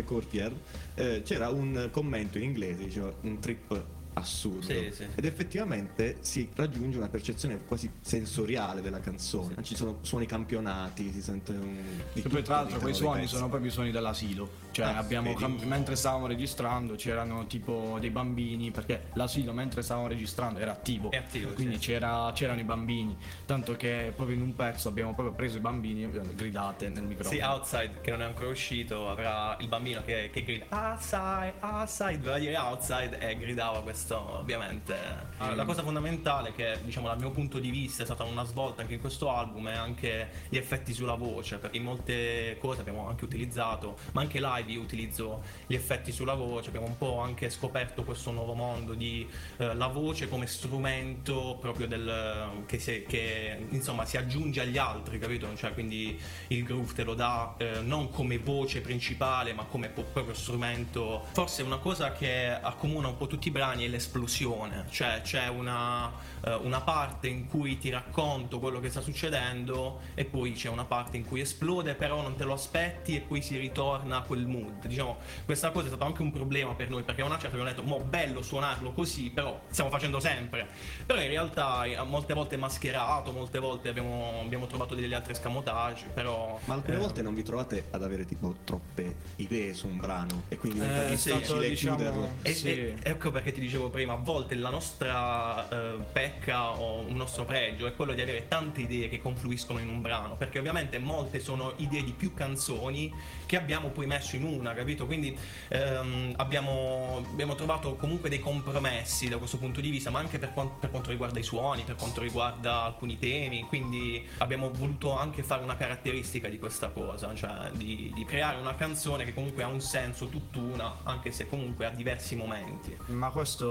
Courtyard, 0.05 0.55
eh, 0.95 1.21
c'era 1.23 1.49
un 1.49 1.89
commento 1.91 2.37
in 2.37 2.43
inglese, 2.45 2.83
diceva 2.85 3.13
un 3.21 3.39
trip 3.39 3.83
assurdo 4.19 4.61
Sì, 4.65 4.91
sì. 4.93 5.07
ed 5.15 5.25
effettivamente 5.25 6.17
si 6.21 6.49
raggiunge 6.55 6.97
una 6.97 7.09
percezione 7.09 7.59
quasi 7.65 7.89
sensoriale 8.01 8.81
della 8.81 8.99
canzone 8.99 9.55
ci 9.63 9.75
sono 9.75 9.97
suoni 10.01 10.25
campionati 10.25 11.11
si 11.11 11.21
sente 11.21 11.51
un 11.51 11.77
di 12.13 12.21
poi 12.21 12.31
tutto 12.31 12.41
tra 12.43 12.55
l'altro 12.55 12.79
quei 12.79 12.93
suoni 12.93 13.21
pezzi. 13.21 13.33
sono 13.35 13.47
proprio 13.49 13.69
i 13.69 13.73
suoni 13.73 13.91
dell'asilo. 13.91 14.67
Cioè 14.71 14.85
Ah, 14.85 14.97
abbiamo 14.97 15.29
vedi. 15.29 15.39
cam- 15.41 15.61
mentre 15.63 15.95
stavamo 15.95 16.27
registrando 16.27 16.93
c'erano 16.95 17.47
tipo 17.47 17.97
dei 17.99 18.11
bambini, 18.11 18.69
perché 18.69 19.07
l'asilo 19.13 19.51
mentre 19.51 19.81
stavamo 19.81 20.07
registrando 20.07 20.59
era 20.59 20.71
attivo. 20.71 21.09
È 21.09 21.17
attivo, 21.17 21.53
Quindi 21.53 21.75
sì. 21.75 21.79
c'era- 21.81 22.31
c'erano 22.35 22.59
i 22.59 22.63
bambini. 22.63 23.17
Tanto 23.45 23.75
che 23.75 24.13
proprio 24.15 24.35
in 24.35 24.43
un 24.43 24.53
pezzo 24.55 24.87
abbiamo 24.87 25.13
proprio 25.15 25.33
preso 25.35 25.57
i 25.57 25.59
bambini 25.59 26.03
e 26.03 26.09
gridate 26.35 26.87
nel 26.89 27.03
microfono. 27.03 27.35
Sì, 27.35 27.41
Outside, 27.43 27.99
che 28.01 28.11
non 28.11 28.21
è 28.21 28.25
ancora 28.25 28.49
uscito, 28.49 29.09
avrà 29.09 29.57
il 29.59 29.67
bambino 29.67 30.03
che, 30.03 30.29
che 30.31 30.43
grida 30.43 30.65
Outside, 30.69 31.53
Outside, 31.61 32.17
doveva 32.19 32.37
dire 32.39 32.55
Outside 32.57 33.17
e 33.19 33.37
gridava 33.37 33.81
questo, 33.81 34.08
ovviamente. 34.17 34.95
Ah, 35.37 35.53
La 35.55 35.65
cosa 35.65 35.83
fondamentale 35.83 36.53
che, 36.53 36.79
diciamo, 36.83 37.07
dal 37.07 37.19
mio 37.19 37.31
punto 37.31 37.59
di 37.59 37.69
vista 37.69 38.03
è 38.03 38.05
stata 38.05 38.23
una 38.23 38.43
svolta 38.43 38.81
anche 38.81 38.95
in 38.95 38.99
questo 38.99 39.29
album 39.31 39.69
è 39.69 39.75
anche 39.75 40.29
gli 40.49 40.57
effetti 40.57 40.93
sulla 40.93 41.15
voce, 41.15 41.57
perché 41.57 41.77
in 41.77 41.83
molte 41.83 42.57
cose 42.59 42.81
abbiamo 42.81 43.07
anche 43.07 43.25
utilizzato, 43.25 43.97
ma 44.13 44.21
anche 44.21 44.39
live 44.39 44.71
io 44.71 44.81
utilizzo 44.81 45.41
gli 45.67 45.75
effetti 45.75 46.11
sulla 46.11 46.33
voce, 46.33 46.69
abbiamo 46.69 46.87
un 46.87 46.97
po' 46.97 47.19
anche 47.19 47.49
scoperto 47.49 48.03
questo 48.03 48.31
nuovo 48.31 48.53
mondo 48.53 48.93
di 48.93 49.27
eh, 49.57 49.73
la 49.73 49.87
voce 49.87 50.27
come 50.27 50.47
strumento 50.47 51.57
proprio 51.59 51.87
del 51.87 52.63
che, 52.65 52.79
si- 52.79 53.03
che, 53.07 53.67
insomma 53.69 54.05
si 54.05 54.17
aggiunge 54.17 54.61
agli 54.61 54.77
altri, 54.77 55.19
capito? 55.19 55.47
Cioè 55.55 55.73
quindi 55.73 56.19
il 56.47 56.63
groove 56.63 56.93
te 56.93 57.03
lo 57.03 57.13
dà 57.13 57.55
eh, 57.57 57.81
non 57.81 58.09
come 58.09 58.37
voce 58.37 58.81
principale, 58.81 59.53
ma 59.53 59.63
come 59.65 59.89
proprio 59.89 60.33
strumento. 60.33 61.25
Forse 61.31 61.63
una 61.63 61.77
cosa 61.77 62.11
che 62.11 62.49
accomuna 62.49 63.07
un 63.07 63.17
po' 63.17 63.27
tutti 63.27 63.47
i 63.47 63.51
brani 63.51 63.85
è 63.85 63.87
l'esplosione, 63.99 64.85
cioè 64.89 65.19
c'è 65.21 65.47
una, 65.49 66.09
eh, 66.45 66.53
una 66.53 66.79
parte 66.79 67.27
in 67.27 67.47
cui 67.47 67.77
ti 67.77 67.89
racconto 67.89 68.59
quello 68.59 68.79
che 68.79 68.89
sta 68.89 69.01
succedendo 69.01 69.99
e 70.15 70.23
poi 70.23 70.53
c'è 70.53 70.69
una 70.69 70.85
parte 70.85 71.17
in 71.17 71.25
cui 71.25 71.41
esplode, 71.41 71.95
però 71.95 72.21
non 72.21 72.35
te 72.37 72.45
lo 72.45 72.53
aspetti 72.53 73.17
e 73.17 73.19
poi 73.19 73.41
si 73.41 73.57
ritorna 73.57 74.17
a 74.17 74.21
quel 74.21 74.47
mood. 74.47 74.87
Diciamo, 74.87 75.17
questa 75.43 75.71
cosa 75.71 75.85
è 75.85 75.87
stato 75.89 76.05
anche 76.05 76.21
un 76.21 76.31
problema 76.31 76.73
per 76.73 76.89
noi, 76.89 77.03
perché 77.03 77.21
a 77.21 77.25
una 77.25 77.37
certa 77.37 77.57
abbiamo 77.57 77.69
detto, 77.69 77.83
mo 77.83 77.99
bello 77.99 78.41
suonarlo 78.41 78.93
così, 78.93 79.29
però 79.29 79.59
stiamo 79.69 79.89
facendo 79.89 80.19
sempre. 80.21 80.67
Però 81.05 81.19
in 81.21 81.27
realtà 81.27 81.83
eh, 81.83 82.01
molte 82.03 82.33
volte 82.33 82.55
è 82.55 82.57
mascherato, 82.57 83.31
molte 83.33 83.59
volte 83.59 83.89
abbiamo, 83.89 84.39
abbiamo 84.41 84.65
trovato 84.67 84.95
degli 84.95 85.13
altri 85.13 85.35
scamotage, 85.35 86.05
però... 86.13 86.57
ma 86.65 86.75
alcune 86.75 86.95
eh, 86.95 86.99
volte 86.99 87.21
non 87.21 87.35
vi 87.35 87.43
trovate 87.43 87.87
ad 87.91 88.01
avere 88.01 88.25
tipo 88.25 88.55
troppe 88.63 89.15
idee 89.37 89.73
su 89.73 89.87
un 89.87 89.97
brano 89.97 90.43
e 90.47 90.57
quindi 90.57 90.79
diventa 90.79 91.01
Eh, 91.01 91.05
è 91.07 91.09
difficile 91.09 91.43
stato, 91.43 91.59
diciamo, 91.59 91.95
chiuderlo 91.97 92.29
E, 92.43 92.53
Sì. 92.53 92.69
e- 92.69 92.95
ecco 93.01 93.31
perché 93.31 93.51
ti 93.51 93.59
dicevo 93.59 93.78
dicevo 93.79 93.89
prima, 93.89 94.13
a 94.13 94.17
volte 94.17 94.55
la 94.55 94.69
nostra 94.69 95.67
eh, 95.69 95.97
pecca 96.11 96.71
o 96.71 96.99
un 96.99 97.15
nostro 97.15 97.45
pregio 97.45 97.87
è 97.87 97.95
quello 97.95 98.13
di 98.13 98.21
avere 98.21 98.47
tante 98.47 98.81
idee 98.81 99.07
che 99.07 99.21
confluiscono 99.21 99.79
in 99.79 99.87
un 99.87 100.01
brano, 100.01 100.35
perché 100.35 100.59
ovviamente 100.59 100.99
molte 100.99 101.39
sono 101.39 101.73
idee 101.77 102.03
di 102.03 102.11
più 102.11 102.33
canzoni 102.33 103.11
che 103.45 103.57
abbiamo 103.57 103.89
poi 103.89 104.05
messo 104.05 104.35
in 104.35 104.43
una, 104.43 104.73
capito? 104.73 105.05
Quindi 105.05 105.35
ehm, 105.69 106.33
abbiamo, 106.35 107.23
abbiamo, 107.31 107.55
trovato 107.55 107.95
comunque 107.95 108.29
dei 108.29 108.39
compromessi 108.39 109.27
da 109.27 109.37
questo 109.37 109.57
punto 109.57 109.81
di 109.81 109.89
vista, 109.89 110.09
ma 110.09 110.19
anche 110.19 110.37
per, 110.37 110.53
quanto, 110.53 110.75
per 110.79 110.91
quanto 110.91 111.09
riguarda 111.09 111.39
i 111.39 111.43
suoni, 111.43 111.83
per 111.83 111.95
quanto 111.95 112.21
riguarda 112.21 112.83
alcuni 112.83 113.17
temi, 113.17 113.63
quindi 113.63 114.23
abbiamo 114.37 114.69
voluto 114.71 115.17
anche 115.17 115.41
fare 115.41 115.63
una 115.63 115.77
caratteristica 115.77 116.47
di 116.47 116.59
questa 116.59 116.89
cosa, 116.89 117.33
cioè 117.33 117.71
di, 117.73 118.11
di 118.13 118.25
creare 118.25 118.59
una 118.59 118.75
canzone 118.75 119.25
che 119.25 119.33
comunque 119.33 119.63
ha 119.63 119.67
un 119.67 119.81
senso 119.81 120.27
tutt'una, 120.27 120.97
anche 121.03 121.31
se 121.31 121.47
comunque 121.47 121.85
ha 121.85 121.89
diversi 121.89 122.35
momenti. 122.35 122.95
Ma 123.07 123.29
questo 123.29 123.68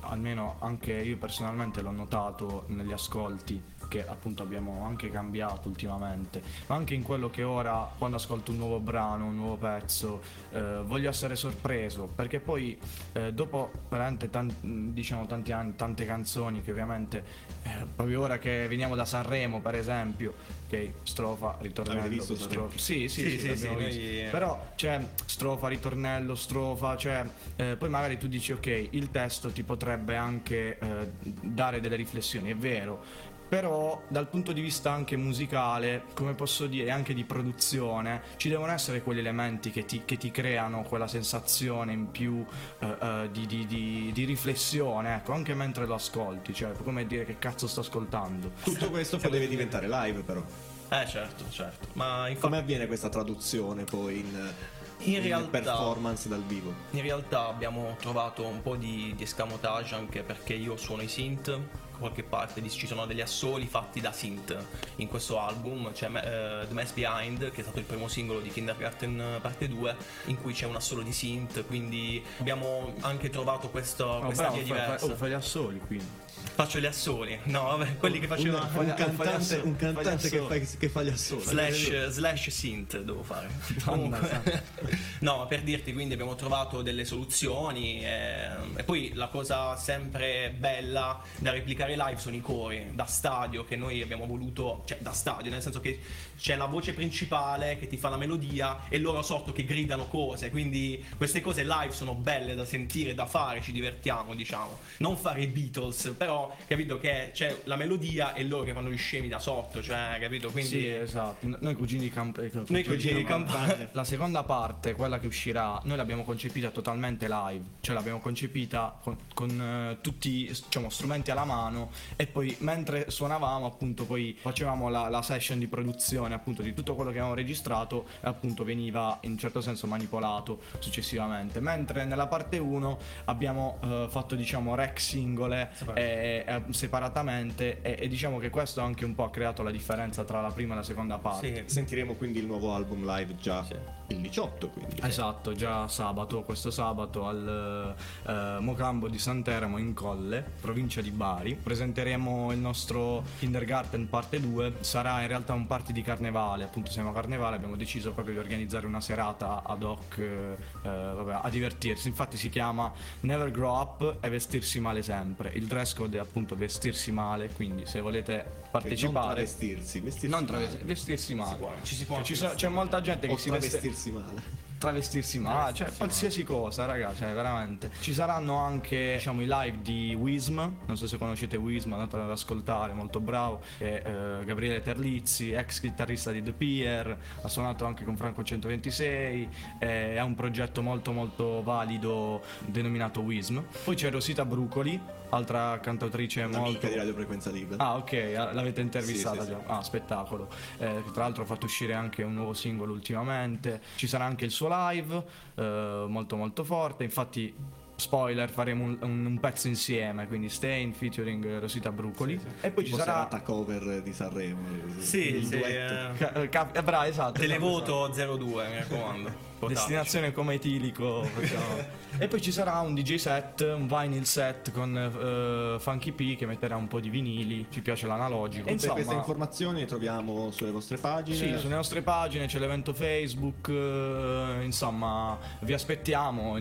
almeno 0.00 0.56
anche 0.60 0.92
io 0.92 1.16
personalmente 1.16 1.80
l'ho 1.82 1.90
notato 1.90 2.64
negli 2.68 2.92
ascolti 2.92 3.62
che 3.88 4.06
appunto 4.06 4.42
abbiamo 4.42 4.84
anche 4.84 5.10
cambiato 5.10 5.68
ultimamente, 5.68 6.42
ma 6.66 6.74
anche 6.74 6.94
in 6.94 7.02
quello 7.02 7.30
che 7.30 7.42
ora 7.42 7.90
quando 7.96 8.16
ascolto 8.16 8.50
un 8.50 8.58
nuovo 8.58 8.80
brano, 8.80 9.26
un 9.26 9.36
nuovo 9.36 9.56
pezzo, 9.56 10.20
eh, 10.50 10.80
voglio 10.84 11.08
essere 11.08 11.36
sorpreso, 11.36 12.06
perché 12.06 12.40
poi 12.40 12.78
eh, 13.12 13.32
dopo 13.32 13.70
veramente 13.88 14.30
tanti, 14.30 14.92
diciamo, 14.92 15.26
tanti 15.26 15.52
anni, 15.52 15.74
tante 15.76 16.04
canzoni 16.04 16.62
che 16.62 16.70
ovviamente 16.70 17.24
eh, 17.62 17.86
proprio 17.94 18.22
ora 18.22 18.38
che 18.38 18.66
veniamo 18.68 18.94
da 18.94 19.04
Sanremo 19.04 19.60
per 19.60 19.74
esempio, 19.74 20.34
ok, 20.66 20.90
strofa, 21.02 21.56
ritornello, 21.60 22.08
visto 22.08 22.36
strofa. 22.36 22.78
Sì, 22.78 23.08
sì, 23.08 23.30
sì, 23.30 23.38
sì, 23.38 23.56
sì 23.56 23.68
noi... 23.68 24.28
però 24.30 24.72
c'è 24.74 25.00
strofa, 25.24 25.68
ritornello, 25.68 26.34
strofa, 26.34 26.96
cioè 26.96 27.24
eh, 27.56 27.76
poi 27.76 27.88
magari 27.88 28.18
tu 28.18 28.28
dici 28.28 28.52
ok, 28.52 28.88
il 28.90 29.10
testo 29.10 29.50
ti 29.50 29.62
potrebbe 29.62 30.16
anche 30.16 30.78
eh, 30.78 31.10
dare 31.22 31.80
delle 31.80 31.96
riflessioni, 31.96 32.50
è 32.50 32.56
vero, 32.56 33.32
però 33.54 34.02
dal 34.08 34.26
punto 34.26 34.50
di 34.50 34.60
vista 34.60 34.90
anche 34.90 35.14
musicale, 35.16 36.06
come 36.14 36.34
posso 36.34 36.66
dire, 36.66 36.90
anche 36.90 37.14
di 37.14 37.22
produzione, 37.22 38.22
ci 38.34 38.48
devono 38.48 38.72
essere 38.72 39.00
quegli 39.00 39.20
elementi 39.20 39.70
che 39.70 39.84
ti, 39.84 40.02
che 40.04 40.16
ti 40.16 40.32
creano 40.32 40.82
quella 40.82 41.06
sensazione 41.06 41.92
in 41.92 42.10
più 42.10 42.34
uh, 42.34 42.84
uh, 42.84 43.30
di, 43.30 43.46
di, 43.46 43.64
di, 43.64 44.10
di, 44.12 44.24
riflessione, 44.24 45.14
ecco, 45.14 45.34
anche 45.34 45.54
mentre 45.54 45.86
lo 45.86 45.94
ascolti, 45.94 46.52
cioè 46.52 46.72
come 46.82 47.06
dire 47.06 47.24
che 47.24 47.38
cazzo 47.38 47.68
sto 47.68 47.78
ascoltando. 47.78 48.50
Tutto 48.64 48.90
questo 48.90 49.18
poi 49.18 49.30
deve 49.30 49.46
diventare 49.46 49.88
live 49.88 50.22
però. 50.22 50.42
Eh 50.88 51.06
certo, 51.06 51.44
certo. 51.48 51.86
Ma 51.92 52.26
infatti... 52.26 52.40
Come 52.40 52.58
avviene 52.58 52.88
questa 52.88 53.08
traduzione 53.08 53.84
poi 53.84 54.18
in... 54.18 54.52
In, 55.00 55.14
in 55.14 55.22
realtà, 55.22 55.50
performance 55.50 56.28
dal 56.28 56.42
vivo. 56.42 56.72
In 56.90 57.02
realtà 57.02 57.46
abbiamo 57.46 57.96
trovato 58.00 58.46
un 58.46 58.62
po' 58.62 58.74
di, 58.76 59.12
di 59.14 59.22
escamotage 59.24 59.94
anche 59.94 60.22
perché 60.22 60.54
io 60.54 60.76
suono 60.76 61.02
i 61.02 61.08
synth 61.08 61.60
qualche 61.98 62.22
parte 62.22 62.66
ci 62.68 62.86
sono 62.86 63.06
degli 63.06 63.20
assoli 63.20 63.66
fatti 63.66 64.00
da 64.00 64.12
synth 64.12 64.56
in 64.96 65.08
questo 65.08 65.38
album 65.38 65.92
c'è 65.92 66.08
uh, 66.08 66.66
The 66.66 66.72
Mess 66.72 66.92
Behind 66.92 67.50
che 67.50 67.60
è 67.60 67.62
stato 67.62 67.78
il 67.78 67.84
primo 67.84 68.08
singolo 68.08 68.40
di 68.40 68.50
Kindergarten 68.50 69.38
parte 69.40 69.68
2 69.68 69.96
in 70.26 70.40
cui 70.40 70.52
c'è 70.52 70.66
un 70.66 70.76
assolo 70.76 71.02
di 71.02 71.12
synth 71.12 71.66
quindi 71.66 72.22
abbiamo 72.38 72.94
anche 73.00 73.30
trovato 73.30 73.68
questo, 73.68 74.04
oh, 74.04 74.20
questa 74.20 74.44
bravo, 74.44 74.56
via 74.56 74.64
diversa 74.64 74.98
fai, 74.98 75.10
oh, 75.10 75.16
fai 75.16 75.30
gli 75.30 75.34
assoli 75.34 75.80
quindi 75.86 76.22
Faccio 76.52 76.78
gli 76.78 76.86
assoli, 76.86 77.36
no, 77.44 77.76
vabbè, 77.76 77.96
quelli 77.96 78.20
che 78.20 78.28
facevano. 78.28 78.68
Un, 78.74 78.86
un, 78.86 78.94
cantante, 78.94 79.60
un 79.64 79.74
cantante 79.74 80.28
che, 80.28 80.38
fa, 80.38 80.76
che, 80.78 80.88
fa, 80.88 81.02
gli 81.02 81.08
assoli. 81.08 81.42
Slash, 81.42 82.06
slash 82.08 82.48
synth 82.50 83.00
devo 83.00 83.24
fare. 83.24 83.48
Comunque, 83.84 84.62
no, 85.20 85.46
per 85.48 85.62
dirti, 85.62 85.92
quindi 85.92 86.14
abbiamo 86.14 86.36
trovato 86.36 86.82
delle 86.82 87.04
soluzioni. 87.04 88.04
E, 88.04 88.48
e, 88.76 88.84
poi 88.84 89.12
la 89.14 89.26
cosa 89.28 89.76
sempre 89.76 90.54
bella 90.56 91.20
da 91.38 91.50
replicare 91.50 91.83
live 91.92 92.18
sono 92.18 92.36
i 92.36 92.40
cori 92.40 92.90
da 92.92 93.04
stadio 93.04 93.64
che 93.64 93.76
noi 93.76 94.00
abbiamo 94.02 94.26
voluto, 94.26 94.82
cioè 94.86 94.98
da 95.00 95.12
stadio, 95.12 95.50
nel 95.50 95.62
senso 95.62 95.80
che 95.80 96.00
c'è 96.36 96.56
la 96.56 96.66
voce 96.66 96.94
principale 96.94 97.78
che 97.78 97.86
ti 97.86 97.96
fa 97.96 98.08
la 98.08 98.16
melodia 98.16 98.88
e 98.88 98.98
loro 98.98 99.22
sotto 99.22 99.52
che 99.52 99.64
gridano 99.64 100.06
cose. 100.06 100.50
Quindi 100.50 101.04
queste 101.16 101.40
cose 101.40 101.62
live 101.62 101.92
sono 101.92 102.14
belle 102.14 102.54
da 102.54 102.64
sentire, 102.64 103.14
da 103.14 103.26
fare, 103.26 103.60
ci 103.62 103.72
divertiamo, 103.72 104.34
diciamo. 104.34 104.78
Non 104.98 105.16
fare 105.16 105.42
i 105.42 105.46
Beatles, 105.46 106.14
però 106.16 106.56
capito 106.66 106.98
che 106.98 107.30
c'è 107.32 107.60
la 107.64 107.76
melodia 107.76 108.34
e 108.34 108.44
loro 108.44 108.64
che 108.64 108.72
fanno 108.72 108.90
gli 108.90 108.96
scemi 108.96 109.28
da 109.28 109.38
sotto, 109.38 109.82
cioè, 109.82 110.18
capito? 110.20 110.50
Quindi... 110.50 110.70
Sì, 110.70 110.88
esatto. 110.88 111.46
Noi 111.60 111.74
cugini 111.74 112.02
di 112.02 112.10
campagna. 112.10 112.46
Eh, 112.46 112.62
noi 112.66 112.84
cugini 112.84 113.14
di 113.18 113.24
campagna. 113.24 113.88
La 113.92 114.04
seconda 114.04 114.42
parte, 114.42 114.94
quella 114.94 115.18
che 115.18 115.26
uscirà, 115.26 115.80
noi 115.84 115.96
l'abbiamo 115.96 116.24
concepita 116.24 116.70
totalmente 116.70 117.28
live, 117.28 117.64
cioè 117.80 117.94
l'abbiamo 117.94 118.20
concepita 118.20 118.98
con, 119.02 119.16
con 119.34 119.96
uh, 119.96 120.00
tutti 120.00 120.46
diciamo, 120.46 120.88
strumenti 120.88 121.30
alla 121.30 121.44
mano 121.44 121.73
e 122.16 122.26
poi 122.26 122.54
mentre 122.60 123.10
suonavamo 123.10 123.66
appunto 123.66 124.04
poi 124.04 124.36
facevamo 124.40 124.88
la, 124.88 125.08
la, 125.08 125.22
session 125.22 125.58
di 125.58 125.66
produzione 125.66 126.34
appunto 126.34 126.62
di 126.62 126.74
tutto 126.74 126.94
quello 126.94 127.10
che 127.10 127.16
avevamo 127.18 127.34
registrato 127.34 128.06
e 128.20 128.28
appunto 128.28 128.64
veniva 128.64 129.18
in 129.22 129.32
un 129.32 129.38
certo 129.38 129.60
senso 129.60 129.86
manipolato 129.86 130.60
successivamente. 130.78 131.60
Mentre 131.60 132.04
nella 132.04 132.26
parte 132.26 132.58
1 132.58 132.98
abbiamo 133.24 133.78
uh, 133.82 134.08
fatto 134.08 134.34
diciamo 134.34 134.74
rec 134.74 135.00
singole 135.00 135.70
e 135.94 136.44
eh, 136.46 136.62
separatamente 136.70 137.80
e, 137.82 137.96
e, 138.00 138.08
diciamo 138.08 138.38
che 138.38 138.50
questo 138.50 138.80
anche 138.80 139.04
un 139.04 139.14
po' 139.14 139.24
ha 139.24 139.30
creato 139.30 139.62
la 139.62 139.70
differenza 139.70 140.24
tra 140.24 140.40
la 140.40 140.50
prima 140.50 140.74
e 140.74 140.76
la 140.76 140.82
seconda 140.82 141.18
parte. 141.18 141.64
Sì. 141.66 141.74
Sentiremo 141.74 142.14
quindi 142.14 142.38
il 142.38 142.46
nuovo 142.46 142.74
album 142.74 143.04
live 143.04 143.36
già 143.36 143.64
sì. 143.64 143.74
il 144.08 144.18
18 144.18 144.68
quindi. 144.68 145.00
Esatto, 145.02 145.52
già 145.52 145.88
sabato, 145.88 146.42
questo 146.42 146.70
sabato 146.70 147.26
al 147.26 147.94
uh, 148.24 148.62
Mocambo 148.62 149.08
di 149.08 149.18
Santeramo 149.18 149.78
in 149.78 149.94
Colle, 149.94 150.44
provincia 150.60 151.00
di 151.00 151.10
Bari. 151.10 151.54
Presenteremo 151.64 152.52
il 152.52 152.58
nostro 152.58 153.24
Kindergarten 153.38 154.06
parte 154.10 154.38
2, 154.38 154.74
sarà 154.80 155.22
in 155.22 155.28
realtà 155.28 155.54
un 155.54 155.66
party 155.66 155.94
di 155.94 156.02
carnevale, 156.02 156.64
appunto 156.64 156.90
siamo 156.90 157.08
a 157.08 157.14
carnevale, 157.14 157.56
abbiamo 157.56 157.74
deciso 157.74 158.12
proprio 158.12 158.34
di 158.34 158.40
organizzare 158.40 158.86
una 158.86 159.00
serata 159.00 159.62
ad 159.64 159.82
hoc 159.82 160.18
uh, 160.18 160.82
vabbè, 160.82 161.40
a 161.42 161.48
divertirsi, 161.48 162.08
infatti 162.08 162.36
si 162.36 162.50
chiama 162.50 162.92
Never 163.20 163.50
Grow 163.50 163.80
Up 163.80 164.18
e 164.20 164.28
vestirsi 164.28 164.78
male 164.78 165.02
sempre. 165.02 165.52
Il 165.54 165.64
dress 165.64 165.94
code 165.94 166.18
appunto 166.18 166.54
vestirsi 166.54 167.10
male, 167.12 167.48
quindi 167.48 167.86
se 167.86 168.02
volete 168.02 168.44
partecipare... 168.70 169.24
Non 169.24 169.34
travestirsi, 169.34 170.00
vestirsi 170.00 170.28
non 170.28 170.44
travestirsi, 170.44 170.82
male. 170.82 170.94
Vestirsi 170.94 171.34
male. 171.34 171.58
Ci 171.82 171.94
si 171.94 172.04
può, 172.04 172.22
ci 172.22 172.34
so, 172.34 172.52
c'è 172.54 172.68
molta 172.68 173.00
gente 173.00 173.26
che 173.26 173.38
si 173.38 173.48
veste... 173.48 173.70
vestirsi 173.70 174.10
male 174.12 174.63
travestirsi 174.78 175.38
male, 175.38 175.72
cioè 175.74 175.90
qualsiasi 175.96 176.44
cosa, 176.44 176.84
ragazzi, 176.84 177.20
cioè, 177.20 177.32
veramente. 177.32 177.90
Ci 178.00 178.12
saranno 178.12 178.56
anche, 178.56 179.14
diciamo, 179.14 179.42
i 179.42 179.46
live 179.46 179.78
di 179.82 180.14
Wism, 180.18 180.56
non 180.86 180.96
so 180.96 181.06
se 181.06 181.18
conoscete 181.18 181.56
Wism, 181.56 181.92
andate 181.92 182.16
ad 182.16 182.30
ascoltare, 182.30 182.92
molto 182.92 183.20
bravo, 183.20 183.62
è 183.78 184.02
eh, 184.04 184.44
Gabriele 184.44 184.82
Terlizzi, 184.82 185.52
ex 185.52 185.80
chitarrista 185.80 186.30
di 186.30 186.42
The 186.42 186.52
Pier, 186.52 187.16
ha 187.42 187.48
suonato 187.48 187.84
anche 187.84 188.04
con 188.04 188.16
Franco 188.16 188.42
126, 188.42 189.48
eh, 189.78 190.14
è 190.14 190.20
un 190.20 190.34
progetto 190.34 190.82
molto 190.82 191.12
molto 191.12 191.62
valido 191.62 192.42
denominato 192.66 193.20
Wism. 193.20 193.60
Poi 193.84 193.94
c'è 193.94 194.10
Rosita 194.10 194.44
Brucoli, 194.44 195.00
altra 195.34 195.78
cantautrice 195.80 196.42
Un'amica 196.42 196.60
molto... 196.60 196.86
di 196.86 196.94
Radio 196.94 197.12
Frequenza 197.14 197.50
Libera. 197.50 197.84
Ah, 197.84 197.96
ok, 197.96 198.12
l'avete 198.52 198.80
intervistata 198.80 199.40
sì, 199.40 199.46
sì, 199.46 199.50
già. 199.52 199.58
Sì. 199.58 199.64
Ah, 199.66 199.82
spettacolo. 199.82 200.48
Eh, 200.78 201.02
tra 201.12 201.22
l'altro 201.22 201.42
ha 201.42 201.46
fatto 201.46 201.66
uscire 201.66 201.94
anche 201.94 202.22
un 202.22 202.34
nuovo 202.34 202.52
singolo 202.54 202.92
ultimamente. 202.92 203.80
Ci 203.96 204.06
sarà 204.06 204.24
anche 204.24 204.44
il 204.44 204.50
suo 204.50 204.68
live, 204.70 205.24
eh, 205.54 206.04
molto 206.08 206.36
molto 206.36 206.64
forte. 206.64 207.04
Infatti 207.04 207.82
spoiler 207.96 208.50
faremo 208.50 208.84
un, 208.84 208.98
un, 209.00 209.38
pezzo 209.40 209.68
insieme 209.68 210.26
quindi 210.26 210.48
Stain 210.48 210.92
featuring 210.92 211.60
Rosita 211.60 211.92
Brucoli 211.92 212.38
sì, 212.38 212.46
sì. 212.60 212.66
e 212.66 212.70
poi 212.70 212.84
ci 212.84 212.94
sarà 212.94 213.28
la 213.30 213.40
cover 213.40 214.02
di 214.02 214.12
Sanremo 214.12 214.62
sì, 214.98 215.44
sì 215.44 215.60
eh, 215.60 216.10
ca- 216.18 216.48
ca- 216.48 216.72
eh, 216.72 216.82
bravo 216.82 217.04
esatto 217.04 217.40
televoto 217.40 218.08
02 218.08 218.68
mi 218.68 218.76
raccomando 218.76 219.52
Destinazione 219.68 220.32
come 220.32 220.54
etilico. 220.54 221.26
e 222.18 222.28
poi 222.28 222.40
ci 222.40 222.52
sarà 222.52 222.80
un 222.80 222.94
DJ 222.94 223.16
set, 223.16 223.60
un 223.60 223.86
vinyl 223.86 224.24
set 224.24 224.70
con 224.72 224.94
uh, 224.94 225.78
Funky 225.80 226.12
P 226.12 226.36
che 226.36 226.46
metterà 226.46 226.76
un 226.76 226.86
po' 226.86 227.00
di 227.00 227.08
vinili. 227.08 227.66
Ci 227.70 227.80
piace 227.80 228.06
l'analogico. 228.06 228.68
E 228.68 228.72
insomma, 228.72 228.94
queste 228.94 229.14
informazioni 229.14 229.80
le 229.80 229.86
troviamo 229.86 230.50
sulle 230.50 230.70
vostre 230.70 230.96
pagine. 230.96 231.36
Sì, 231.36 231.58
sulle 231.58 231.74
nostre 231.74 232.02
pagine 232.02 232.46
c'è 232.46 232.58
l'evento 232.58 232.92
Facebook. 232.92 233.68
Uh, 233.68 234.62
insomma, 234.62 235.38
vi 235.60 235.72
aspettiamo. 235.72 236.56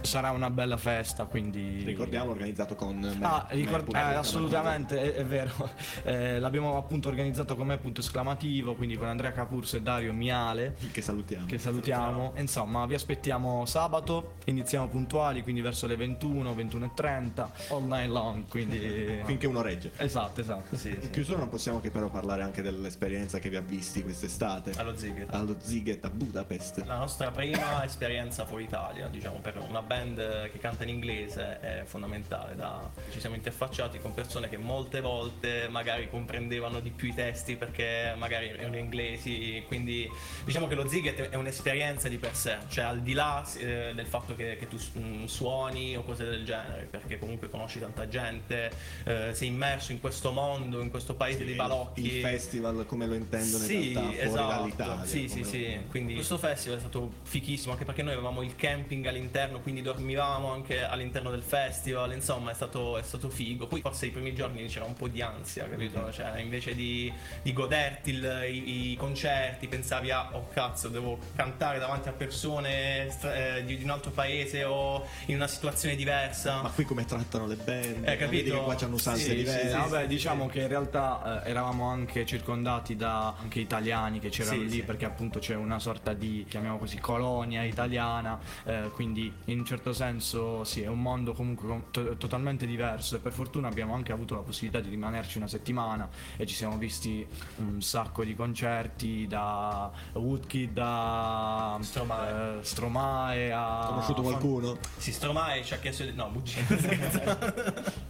Sarà 0.00 0.30
una 0.30 0.49
bella 0.50 0.76
festa. 0.76 1.24
Quindi 1.24 1.82
ricordiamo 1.84 2.30
organizzato 2.30 2.74
con. 2.74 3.18
Ah, 3.20 3.46
ricord- 3.50 3.94
eh, 3.94 3.98
assolutamente, 3.98 5.00
è, 5.00 5.14
è, 5.20 5.24
vero. 5.24 5.48
Eh, 6.02 6.38
l'abbiamo 6.38 6.76
appunto 6.78 7.08
organizzato 7.08 7.56
con 7.56 7.66
me, 7.66 7.76
punto 7.76 8.00
esclamativo. 8.00 8.74
Quindi 8.74 8.96
con 8.96 9.08
Andrea 9.08 9.32
Capurso 9.32 9.76
e 9.76 9.82
Dario 9.82 10.12
Miale. 10.12 10.76
Che 10.90 11.02
salutiamo. 11.02 11.46
Che 11.46 11.58
salutiamo 11.58 12.00
aspettiamo, 12.00 12.32
insomma, 12.36 12.86
vi 12.86 12.94
aspettiamo 12.94 13.64
sabato, 13.66 14.34
iniziamo 14.44 14.88
puntuali, 14.88 15.42
quindi 15.42 15.60
verso 15.60 15.86
le 15.86 15.96
21, 15.96 16.52
21.30, 16.52 17.48
all 17.70 17.86
night 17.86 18.10
long, 18.10 18.46
quindi... 18.48 19.20
Finché 19.24 19.46
uno 19.46 19.62
regge. 19.62 19.92
Esatto, 19.96 20.40
esatto. 20.40 20.76
Sì, 20.76 20.88
In 20.88 21.10
chiusura 21.10 21.38
non 21.38 21.48
possiamo 21.48 21.80
che 21.80 21.90
però 21.90 22.08
parlare 22.08 22.42
anche 22.42 22.62
dell'esperienza 22.62 23.38
che 23.38 23.48
vi 23.48 23.56
ha 23.56 23.60
visti 23.60 24.02
quest'estate. 24.02 24.72
Allo 24.76 24.96
Ziget. 24.96 25.32
Allo 25.32 25.56
Ziget 25.60 26.04
a 26.04 26.10
Budapest. 26.10 26.84
La 26.84 26.98
nostra 26.98 27.30
prima 27.30 27.84
esperienza 27.84 28.44
fuori 28.44 28.64
Italia, 28.64 29.08
diciamo, 29.08 29.38
per 29.40 29.58
una 29.68 29.82
band 29.82 30.39
che 30.50 30.58
canta 30.58 30.82
in 30.84 30.90
inglese 30.90 31.60
è 31.60 31.82
fondamentale. 31.84 32.54
Da, 32.54 32.90
ci 33.10 33.20
siamo 33.20 33.34
interfacciati 33.34 33.98
con 34.00 34.12
persone 34.14 34.48
che 34.48 34.56
molte 34.56 35.00
volte 35.00 35.68
magari 35.68 36.08
comprendevano 36.08 36.80
di 36.80 36.90
più 36.90 37.08
i 37.08 37.14
testi 37.14 37.56
perché 37.56 38.14
magari 38.16 38.48
erano 38.48 38.76
inglesi, 38.76 39.62
quindi 39.66 40.08
diciamo 40.44 40.66
che 40.66 40.74
lo 40.74 40.88
Ziget 40.88 41.28
è 41.30 41.36
un'esperienza 41.36 42.08
di 42.08 42.18
per 42.18 42.34
sé, 42.34 42.58
cioè 42.68 42.84
al 42.84 43.00
di 43.00 43.12
là 43.12 43.44
eh, 43.58 43.92
del 43.94 44.06
fatto 44.06 44.34
che, 44.34 44.56
che 44.56 44.68
tu 44.68 44.78
mm, 44.98 45.24
suoni 45.24 45.96
o 45.96 46.02
cose 46.02 46.24
del 46.24 46.44
genere, 46.44 46.86
perché 46.90 47.18
comunque 47.18 47.48
conosci 47.48 47.78
tanta 47.80 48.08
gente, 48.08 48.70
eh, 49.04 49.30
sei 49.34 49.48
immerso 49.48 49.92
in 49.92 50.00
questo 50.00 50.32
mondo, 50.32 50.80
in 50.80 50.90
questo 50.90 51.14
paese 51.14 51.38
Sì, 51.40 51.44
dei 51.44 51.54
balocchi. 51.54 52.14
Il 52.16 52.20
festival 52.22 52.84
come 52.86 53.06
lo 53.06 53.14
intendono 53.14 53.64
Sì, 53.64 53.88
in 53.88 53.92
realtà 53.94 54.00
fuori 54.12 54.18
esatto. 54.28 54.48
dall'Italia. 54.60 55.04
Sì, 55.04 55.28
sì, 55.28 55.40
lo- 55.40 55.46
sì. 55.46 55.78
Quindi 55.88 56.14
questo 56.14 56.38
festival 56.38 56.78
è 56.78 56.80
stato 56.80 57.12
fichissimo 57.22 57.72
anche 57.72 57.84
perché 57.84 58.02
noi 58.02 58.12
avevamo 58.14 58.42
il 58.42 58.54
camping 58.56 59.06
all'interno, 59.06 59.60
quindi 59.60 59.82
dormivamo 59.82 60.29
anche 60.38 60.82
all'interno 60.84 61.30
del 61.30 61.42
festival. 61.42 62.12
Insomma, 62.12 62.50
è 62.50 62.54
stato, 62.54 62.96
è 62.98 63.02
stato 63.02 63.28
figo. 63.28 63.66
Poi 63.66 63.80
forse 63.80 64.06
i 64.06 64.10
primi 64.10 64.34
giorni 64.34 64.66
c'era 64.66 64.84
un 64.84 64.94
po' 64.94 65.08
di 65.08 65.20
ansia, 65.22 65.68
capito? 65.68 66.10
Cioè, 66.12 66.38
invece 66.40 66.74
di, 66.74 67.12
di 67.42 67.52
goderti 67.52 68.10
il- 68.10 68.42
i, 68.50 68.90
i 68.92 68.96
concerti, 68.96 69.66
pensavi 69.68 70.10
a 70.10 70.30
oh 70.36 70.48
cazzo, 70.52 70.88
devo 70.88 71.18
cantare 71.36 71.78
davanti 71.78 72.08
a 72.08 72.12
persone 72.12 73.08
stra- 73.10 73.56
eh, 73.56 73.64
di, 73.64 73.76
di 73.76 73.84
un 73.84 73.90
altro 73.90 74.10
paese 74.10 74.64
o 74.64 75.06
in 75.26 75.36
una 75.36 75.46
situazione 75.46 75.96
diversa. 75.96 76.62
Ma 76.62 76.70
qui 76.70 76.84
come 76.84 77.04
trattano 77.04 77.46
le 77.46 77.56
band? 77.56 78.08
Eh, 78.08 78.16
capito? 78.16 78.50
Vedi 78.52 78.64
qua 78.64 78.74
c'hanno 78.74 78.94
usanze 78.94 79.22
Sì, 79.22 79.28
sì, 79.30 79.36
diverse. 79.36 79.68
sì, 79.70 79.76
Vabbè, 79.76 80.06
diciamo 80.06 80.46
che 80.48 80.60
in 80.60 80.68
realtà 80.68 81.42
eh, 81.44 81.50
eravamo 81.50 81.88
anche 81.88 82.24
circondati 82.26 82.96
da 82.96 83.34
anche 83.40 83.60
italiani 83.60 84.18
che 84.20 84.28
c'erano 84.28 84.58
Sì, 84.62 84.64
lì 84.68 84.70
sì. 84.76 84.82
perché 84.82 85.04
appunto 85.04 85.38
c'è 85.38 85.54
una 85.54 85.78
sorta 85.78 86.12
di, 86.12 86.44
chiamiamo 86.48 86.78
così, 86.78 86.98
colonia 86.98 87.62
italiana, 87.62 88.38
eh, 88.64 88.90
quindi 88.94 89.32
in 89.46 89.58
un 89.60 89.64
certo 89.64 89.92
senso 89.92 90.18
sì, 90.20 90.82
è 90.82 90.86
un 90.86 91.00
mondo 91.00 91.32
comunque 91.32 91.66
com- 91.68 91.82
to- 91.90 92.16
totalmente 92.16 92.66
diverso 92.66 93.16
e 93.16 93.18
per 93.18 93.32
fortuna 93.32 93.68
abbiamo 93.68 93.94
anche 93.94 94.12
avuto 94.12 94.34
la 94.34 94.42
possibilità 94.42 94.80
di 94.80 94.88
rimanerci 94.90 95.38
una 95.38 95.48
settimana 95.48 96.08
e 96.36 96.46
ci 96.46 96.54
siamo 96.54 96.76
visti 96.76 97.26
un 97.56 97.80
sacco 97.82 98.22
di 98.24 98.34
concerti 98.36 99.26
da 99.26 99.90
Woodkid 100.12 100.78
a 100.80 101.78
Stromae. 101.80 102.58
eh, 102.58 102.64
Stromae 102.64 103.52
a... 103.52 103.84
Conosciuto 103.88 104.22
qualcuno? 104.22 104.78
Si 104.96 105.12
Stromae 105.12 105.64
ci 105.64 105.74
ha 105.74 105.78
chiesto 105.78 106.04
di... 106.04 106.12
No, 106.12 106.28
bugia. 106.28 106.60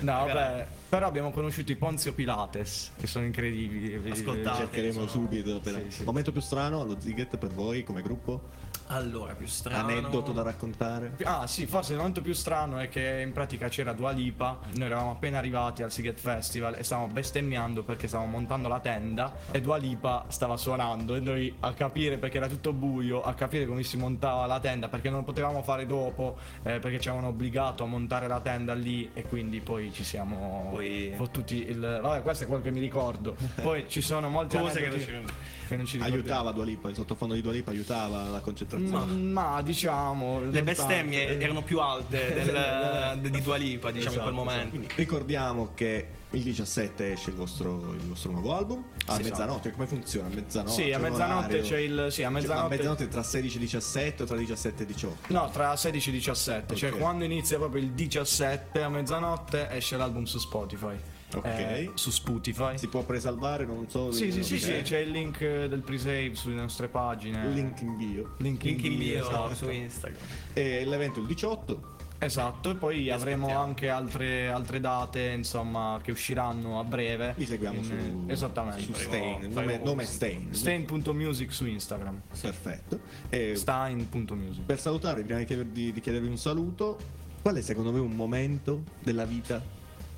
No, 0.00 0.24
vabbè, 0.24 0.66
però 0.88 1.06
abbiamo 1.08 1.30
conosciuto 1.30 1.72
i 1.72 1.76
Ponzio 1.76 2.14
Pilates, 2.14 2.92
che 2.98 3.06
sono 3.06 3.26
incredibili. 3.26 4.10
Ascoltate. 4.10 4.56
Cercheremo 4.60 4.92
sono- 4.94 5.08
subito. 5.08 5.60
per- 5.60 5.84
Sì, 5.90 5.96
sì. 5.98 6.04
Momento 6.04 6.32
più 6.32 6.40
strano 6.40 6.80
allo 6.80 6.96
Ziget 6.98 7.36
per 7.36 7.50
voi 7.50 7.84
come 7.84 8.00
gruppo? 8.00 8.40
Allora, 8.88 9.34
più 9.34 9.46
strano... 9.46 9.88
Aneddoto 9.88 10.32
da 10.32 10.42
raccontare? 10.42 11.16
Ah 11.24 11.46
sì, 11.46 11.66
forse 11.66 11.92
il 11.92 11.98
momento 11.98 12.20
più 12.20 12.32
strano 12.32 12.78
è 12.78 12.88
che 12.88 13.22
in 13.24 13.32
pratica 13.32 13.68
c'era 13.68 13.92
Dua 13.92 14.10
Lipa, 14.10 14.58
noi 14.74 14.86
eravamo 14.86 15.12
appena 15.12 15.38
arrivati 15.38 15.82
al 15.82 15.90
Siget 15.92 16.18
Festival 16.18 16.74
e 16.76 16.82
stavamo 16.82 17.08
bestemmiando 17.08 17.82
perché 17.82 18.08
stavamo 18.08 18.30
montando 18.30 18.68
la 18.68 18.80
tenda 18.80 19.34
e 19.50 19.60
Dua 19.60 19.76
Lipa 19.76 20.24
stava 20.28 20.56
suonando 20.56 21.14
e 21.14 21.20
noi 21.20 21.54
a 21.60 21.72
capire 21.72 22.18
perché 22.18 22.38
era 22.38 22.48
tutto 22.48 22.72
buio, 22.72 23.22
a 23.22 23.34
capire 23.34 23.66
come 23.66 23.82
si 23.82 23.96
montava 23.96 24.46
la 24.46 24.60
tenda 24.60 24.88
perché 24.88 25.10
non 25.10 25.20
lo 25.20 25.24
potevamo 25.24 25.62
fare 25.62 25.86
dopo 25.86 26.36
eh, 26.62 26.78
perché 26.78 26.98
ci 27.00 27.08
avevano 27.08 27.30
obbligato 27.30 27.84
a 27.84 27.86
montare 27.86 28.26
la 28.26 28.40
tenda 28.40 28.74
lì 28.74 29.10
e 29.14 29.22
quindi 29.22 29.60
poi 29.60 29.92
ci 29.92 30.04
siamo 30.04 30.68
Poi- 30.70 31.12
fottuti 31.16 31.68
il... 31.68 31.78
Vabbè 32.02 32.22
questo 32.22 32.44
è 32.44 32.46
quello 32.46 32.62
che 32.62 32.70
mi 32.70 32.80
ricordo. 32.80 33.36
Poi 33.60 33.84
ci 33.88 34.00
sono 34.00 34.28
molte 34.28 34.58
Cose 34.58 34.80
che 34.80 34.88
non 34.88 35.00
ci- 35.00 35.22
che 35.68 35.76
non 35.76 35.86
ci 35.86 35.92
ricordiamo. 35.96 36.22
Aiutava 36.22 36.52
Dua 36.52 36.64
Lipa, 36.64 36.88
il 36.88 36.94
sottofondo 36.96 37.34
di 37.34 37.42
Dua 37.42 37.52
Lipa 37.52 37.70
aiutava 37.70 38.24
la 38.28 38.40
concentrazione. 38.40 39.12
Ma, 39.12 39.52
ma 39.54 39.62
diciamo 39.62 40.40
Le 40.50 40.62
bestemmie 40.62 41.20
lontano. 41.20 41.40
erano 41.44 41.62
più 41.62 41.78
alte 41.80 42.32
del, 43.20 43.30
di 43.30 43.40
Dua 43.42 43.56
Lipa, 43.56 43.90
diciamo, 43.90 44.14
in 44.16 44.20
quel 44.22 44.32
Esatto, 44.32 44.44
momento. 44.50 44.68
Quindi 44.70 44.88
ricordiamo 44.96 45.70
che 45.74 46.08
il 46.32 46.42
17 46.42 47.12
esce 47.12 47.30
il 47.30 47.36
vostro, 47.36 47.92
il 47.94 48.00
vostro 48.00 48.30
nuovo 48.32 48.54
album. 48.54 48.84
A 49.06 49.14
Sì, 49.14 49.22
mezzanotte, 49.22 49.70
come 49.72 49.86
funziona? 49.86 50.26
A 50.28 50.30
mezzanotte? 50.34 50.72
Sì, 50.82 50.92
a 50.92 50.98
mezzanotte 50.98 51.60
c'è 51.60 51.78
il. 51.78 52.08
Sì, 52.10 52.22
a 52.22 52.26
Cioè, 52.26 52.30
mezzanotte. 52.40 52.66
a 52.74 52.76
mezzanotte 52.76 53.08
tra 53.08 53.22
16 53.22 53.56
e 53.56 53.60
17 53.60 54.22
o 54.22 54.26
tra 54.26 54.36
17 54.36 54.82
e 54.82 54.86
18? 54.86 55.16
No, 55.32 55.48
tra 55.50 55.74
16 55.76 56.08
e 56.08 56.12
17. 56.12 56.74
Cioè, 56.76 56.90
Ok. 56.92 56.98
quando 56.98 57.24
inizia 57.24 57.56
proprio 57.58 57.82
il 57.82 57.90
17 57.92 58.82
a 58.82 58.88
mezzanotte 58.90 59.70
esce 59.70 59.96
l'album 59.96 60.24
su 60.24 60.38
Spotify. 60.38 60.96
Ok. 61.34 61.44
Eh, 61.44 61.90
su 61.94 62.10
Spotify. 62.10 62.78
Si 62.78 62.88
può 62.88 63.02
presalvare, 63.02 63.64
non 63.66 63.88
so. 63.88 64.10
Sì, 64.12 64.32
sì, 64.32 64.42
sì, 64.42 64.58
sì, 64.58 64.80
c'è 64.82 64.98
il 64.98 65.10
link 65.10 65.40
eh, 65.40 65.68
del 65.68 65.80
pre-save 65.82 66.34
sulle 66.34 66.54
nostre 66.54 66.88
pagine. 66.88 67.48
Link 67.50 67.80
in 67.82 67.96
bio. 67.96 68.34
Link 68.38 68.62
Link 68.62 68.82
in 68.84 68.98
bio 68.98 69.20
esatto. 69.20 69.54
su 69.54 69.68
Instagram. 69.70 70.20
E 70.54 70.84
l'evento 70.84 71.20
il 71.20 71.26
18. 71.26 71.96
Esatto, 72.20 72.70
e 72.70 72.74
poi 72.74 73.10
avremo 73.10 73.44
aspettiamo. 73.44 73.64
anche 73.64 73.88
altre, 73.90 74.48
altre 74.48 74.80
date, 74.80 75.34
insomma, 75.36 76.00
che 76.02 76.10
usciranno 76.10 76.80
a 76.80 76.84
breve. 76.84 77.34
Vi 77.36 77.46
seguiamo 77.46 77.76
In- 77.78 77.84
su, 77.84 78.24
Esattamente. 78.26 78.82
su 78.82 78.92
Faremo- 78.92 79.36
Stain. 79.38 79.52
Nome, 79.52 79.80
nome 79.84 80.02
è 80.02 80.06
Stain. 80.06 80.48
Stain.music 80.52 81.52
su 81.52 81.66
Instagram. 81.66 82.20
Perfetto. 82.40 82.98
E 83.28 83.54
Stein.music. 83.54 84.64
per 84.64 84.80
salutare, 84.80 85.22
prima 85.22 85.40
di 85.44 85.92
chiedervi 86.00 86.26
un 86.26 86.36
saluto, 86.38 86.98
qual 87.40 87.54
è 87.54 87.60
secondo 87.62 87.92
me 87.92 88.00
un 88.00 88.16
momento 88.16 88.82
della 89.00 89.24
vita 89.24 89.62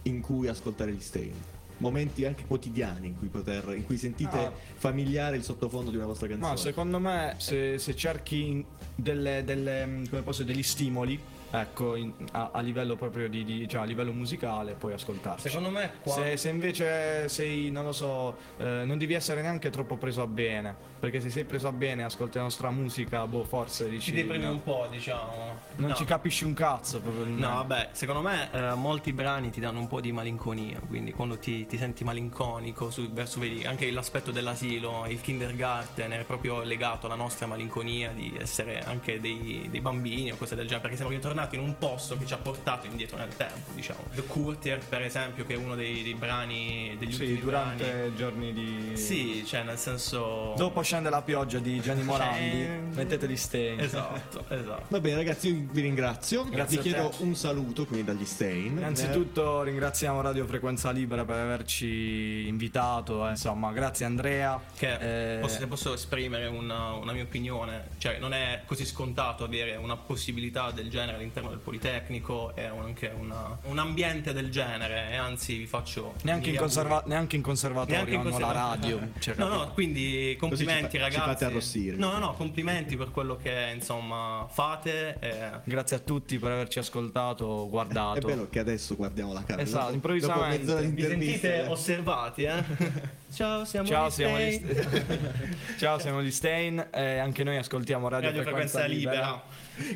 in 0.03 0.21
cui 0.21 0.49
ascoltare 0.49 0.93
gli 0.93 1.01
Stain? 1.01 1.33
Momenti 1.79 2.27
anche 2.27 2.45
quotidiani 2.47 3.07
in 3.07 3.19
cui, 3.19 3.29
poter, 3.29 3.73
in 3.75 3.87
cui 3.87 3.97
sentite 3.97 4.37
Ah. 4.37 4.53
familiare 4.75 5.37
il 5.37 5.43
sottofondo 5.43 5.91
di 5.91 5.97
una 5.97 6.05
vostra 6.07 6.27
canzone. 6.29 6.51
Ma 6.51 6.57
secondo 6.59 6.99
me 6.99 7.35
se, 7.39 7.79
se 7.79 7.97
cerchi 7.97 8.63
delle, 8.95 9.43
delle, 9.45 9.87
mm, 9.87 10.05
come 10.11 10.21
posso 10.21 10.43
degli 10.45 10.63
stimoli, 10.63 11.19
ecco, 11.51 11.95
in- 11.97 12.13
a, 12.33 12.51
a 12.53 12.61
livello 12.61 12.97
proprio 12.97 13.31
di, 13.31 13.45
di- 13.45 13.67
cioè, 13.67 13.81
a 13.81 13.85
livello 13.85 14.13
musicale, 14.13 14.75
puoi 14.75 14.93
ascoltarci. 14.93 15.49
Secondo 15.49 15.71
me 15.71 15.91
qua... 16.03 16.13
Se, 16.13 16.37
se 16.37 16.49
invece 16.51 17.29
sei, 17.31 17.71
non 17.71 17.85
lo 17.87 17.93
so, 17.93 18.37
eh, 18.59 18.83
non 18.85 18.99
devi 18.99 19.15
essere 19.15 19.41
neanche 19.41 19.71
troppo 19.71 19.97
preso 19.97 20.21
a 20.21 20.27
bene, 20.27 20.77
perché 21.01 21.21
se 21.21 21.31
sei 21.31 21.45
preso 21.45 21.67
a 21.67 21.73
bene 21.73 22.05
ascolti 22.05 22.37
la 22.37 22.45
nostra 22.45 22.71
musica, 22.71 23.27
boh, 23.27 23.45
forse 23.45 23.89
dici... 23.89 24.11
ci 24.11 24.13
deprimi 24.13 24.45
no, 24.45 24.51
un 24.53 24.63
po', 24.63 24.87
diciamo. 24.91 25.59
Non 25.77 25.89
No. 25.91 25.95
ci 25.97 26.05
capisci 26.05 26.45
un 26.45 26.53
cazzo, 26.55 27.01
probabilmente. 27.01 27.41
No, 27.47 27.55
vabbè, 27.55 27.89
secondo 27.93 28.21
me 28.21 28.49
eh, 28.53 28.75
molti 28.75 29.13
brani 29.15 29.51
ti 29.51 29.61
danno 29.61 29.79
un 29.81 29.87
po' 29.89 30.01
di 30.01 30.13
malinconia, 30.13 30.79
quindi 30.87 31.13
quando 31.13 31.39
ti, 31.39 31.67
ti 31.67 31.79
senti 31.79 32.05
malinconico 32.05 32.91
su- 32.91 33.11
verso 33.11 33.41
vedi, 33.41 33.65
anche 33.65 33.91
l'aspetto 33.91 34.31
dell'asilo, 34.31 35.07
il 35.09 35.21
kindergarten 35.21 36.11
è 36.13 36.25
proprio 36.25 36.63
legato 36.63 37.07
alla 37.07 37.15
nostra 37.15 37.47
malinconia 37.47 38.11
di 38.13 38.37
essere 38.39 38.83
anche 38.85 39.21
dei, 39.21 39.69
dei 39.71 39.81
bambini 39.81 40.31
o 40.33 40.37
cose 40.37 40.55
del 40.55 40.65
genere, 40.67 40.83
perché 40.83 40.97
siamo 40.97 41.11
ritornati 41.13 41.57
in 41.57 41.63
un 41.63 41.79
posto 41.79 42.17
che 42.19 42.27
ci 42.27 42.35
ha 42.35 42.39
portato 42.39 42.87
indietro 42.87 43.17
nel 43.17 43.35
tempo, 43.37 43.71
diciamo. 43.75 44.01
The 44.15 44.27
Courtier, 44.27 44.79
per 44.87 45.03
esempio, 45.03 45.47
che 45.47 45.55
è 45.55 45.57
uno 45.57 45.75
dei, 45.75 46.03
dei 46.03 46.15
brani 46.15 46.95
degli 46.99 47.13
Sì, 47.13 47.23
ultimi 47.23 47.41
durante 47.41 47.85
brani. 47.91 48.09
i 48.09 48.17
giorni 48.17 48.53
di... 48.53 48.97
Sì, 48.97 49.45
cioè 49.47 49.63
nel 49.63 49.79
senso... 49.79 50.53
Dopo 50.57 50.83
scende 50.91 51.09
la 51.09 51.23
pioggia 51.23 51.61
di 51.61 51.81
Gianni 51.81 52.03
Morandi, 52.03 52.67
mettete 52.97 53.29
gli 53.29 53.37
stain. 53.37 53.79
Esatto, 53.79 54.45
esatto. 54.49 54.83
Va 54.89 54.99
bene 54.99 55.15
ragazzi, 55.19 55.47
io 55.55 55.69
vi 55.71 55.83
ringrazio. 55.83 56.43
Grazie 56.49 56.79
vi 56.79 56.83
chiedo 56.91 57.13
un 57.19 57.37
saluto 57.37 57.87
quindi 57.87 58.05
dagli 58.05 58.25
Stain. 58.25 58.77
Innanzitutto 58.77 59.63
ringraziamo 59.63 60.21
Radio 60.21 60.47
Frequenza 60.47 60.91
Libera 60.91 61.25
per 61.25 61.37
averci 61.37 62.45
invitato, 62.49 63.25
eh. 63.25 63.31
insomma 63.31 63.71
grazie 63.71 64.05
Andrea. 64.05 64.61
Che 64.77 65.37
Eh, 65.37 65.39
posso, 65.39 65.59
se 65.61 65.67
posso 65.69 65.95
esprimere 65.95 66.49
una, 66.49 66.95
una 66.95 67.13
mia 67.13 67.23
opinione, 67.23 67.91
cioè 67.99 68.19
non 68.19 68.35
è 68.35 68.63
così 68.67 68.85
scontato 68.85 69.45
avere 69.45 69.77
una 69.77 69.97
possibilità 69.97 70.73
del 70.73 70.91
genere 70.91 71.19
all'interno 71.19 71.51
del 71.51 71.59
Politecnico 71.61 72.53
e 72.57 72.65
anche 72.65 73.13
una- 73.17 73.57
un 73.63 73.79
ambiente 73.79 74.33
del 74.33 74.51
genere 74.51 75.11
e 75.13 75.15
anzi 75.15 75.57
vi 75.57 75.67
faccio... 75.67 76.15
Neanche 76.23 76.51
in, 76.51 76.57
conserva- 76.57 77.05
neanche 77.07 77.37
in 77.37 77.43
conservatorio 77.43 77.95
Neanche 77.95 78.15
in 78.15 78.21
hanno 78.21 78.39
la 78.41 78.47
conservatorio. 78.47 78.97
radio. 78.99 79.13
cioè, 79.21 79.35
no, 79.37 79.47
no, 79.47 79.71
quindi 79.73 80.37
complimenti 80.37 80.79
Ci 80.89 80.99
fa- 80.99 81.11
ci 81.11 81.17
ragazzi. 81.17 81.29
fate 81.29 81.45
arrossire. 81.45 81.97
No, 81.97 82.13
no, 82.13 82.19
no, 82.19 82.35
complimenti 82.35 82.97
per 82.97 83.11
quello 83.11 83.37
che 83.37 83.73
insomma 83.75 84.47
fate. 84.51 85.17
e- 85.21 85.51
Grazie 85.65 85.97
a 85.97 85.99
tutti 86.01 86.39
per 86.39 86.53
averci 86.53 86.79
ascoltato, 86.79 87.67
È 87.67 87.69
guardato. 87.69 88.27
bello 88.27 88.49
che 88.49 88.59
adesso 88.59 88.97
guardiamo 88.97 89.33
la 89.33 89.43
camera. 89.45 89.63
Esatto, 89.63 89.93
improvvisamente. 89.93 90.87
Vi 90.87 91.03
sentite 91.03 91.65
eh. 91.65 91.67
osservati, 91.67 92.43
eh? 92.45 92.63
Ciao, 93.33 93.65
siamo 93.65 93.87
Ciao, 93.87 94.09
gli 94.09 94.11
siamo 94.11 94.39
gli, 94.39 94.53
Stay. 94.53 95.77
Ciao, 95.79 95.99
siamo 95.99 96.23
gli 96.23 96.31
Stain 96.31 96.89
e 96.93 97.19
anche 97.19 97.45
noi 97.45 97.57
ascoltiamo 97.57 98.09
Radio, 98.09 98.29
Radio 98.29 98.43
Frequenza 98.43 98.85
Libera. 98.87 99.43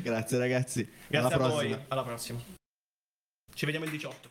Grazie 0.01 0.37
ragazzi. 0.37 0.89
Grazie 1.07 1.17
Alla 1.17 1.45
a 1.45 1.49
prossima. 1.49 1.75
voi, 1.75 1.85
alla 1.89 2.03
prossima. 2.03 2.39
Ci 3.53 3.65
vediamo 3.65 3.85
il 3.85 3.91
18. 3.91 4.29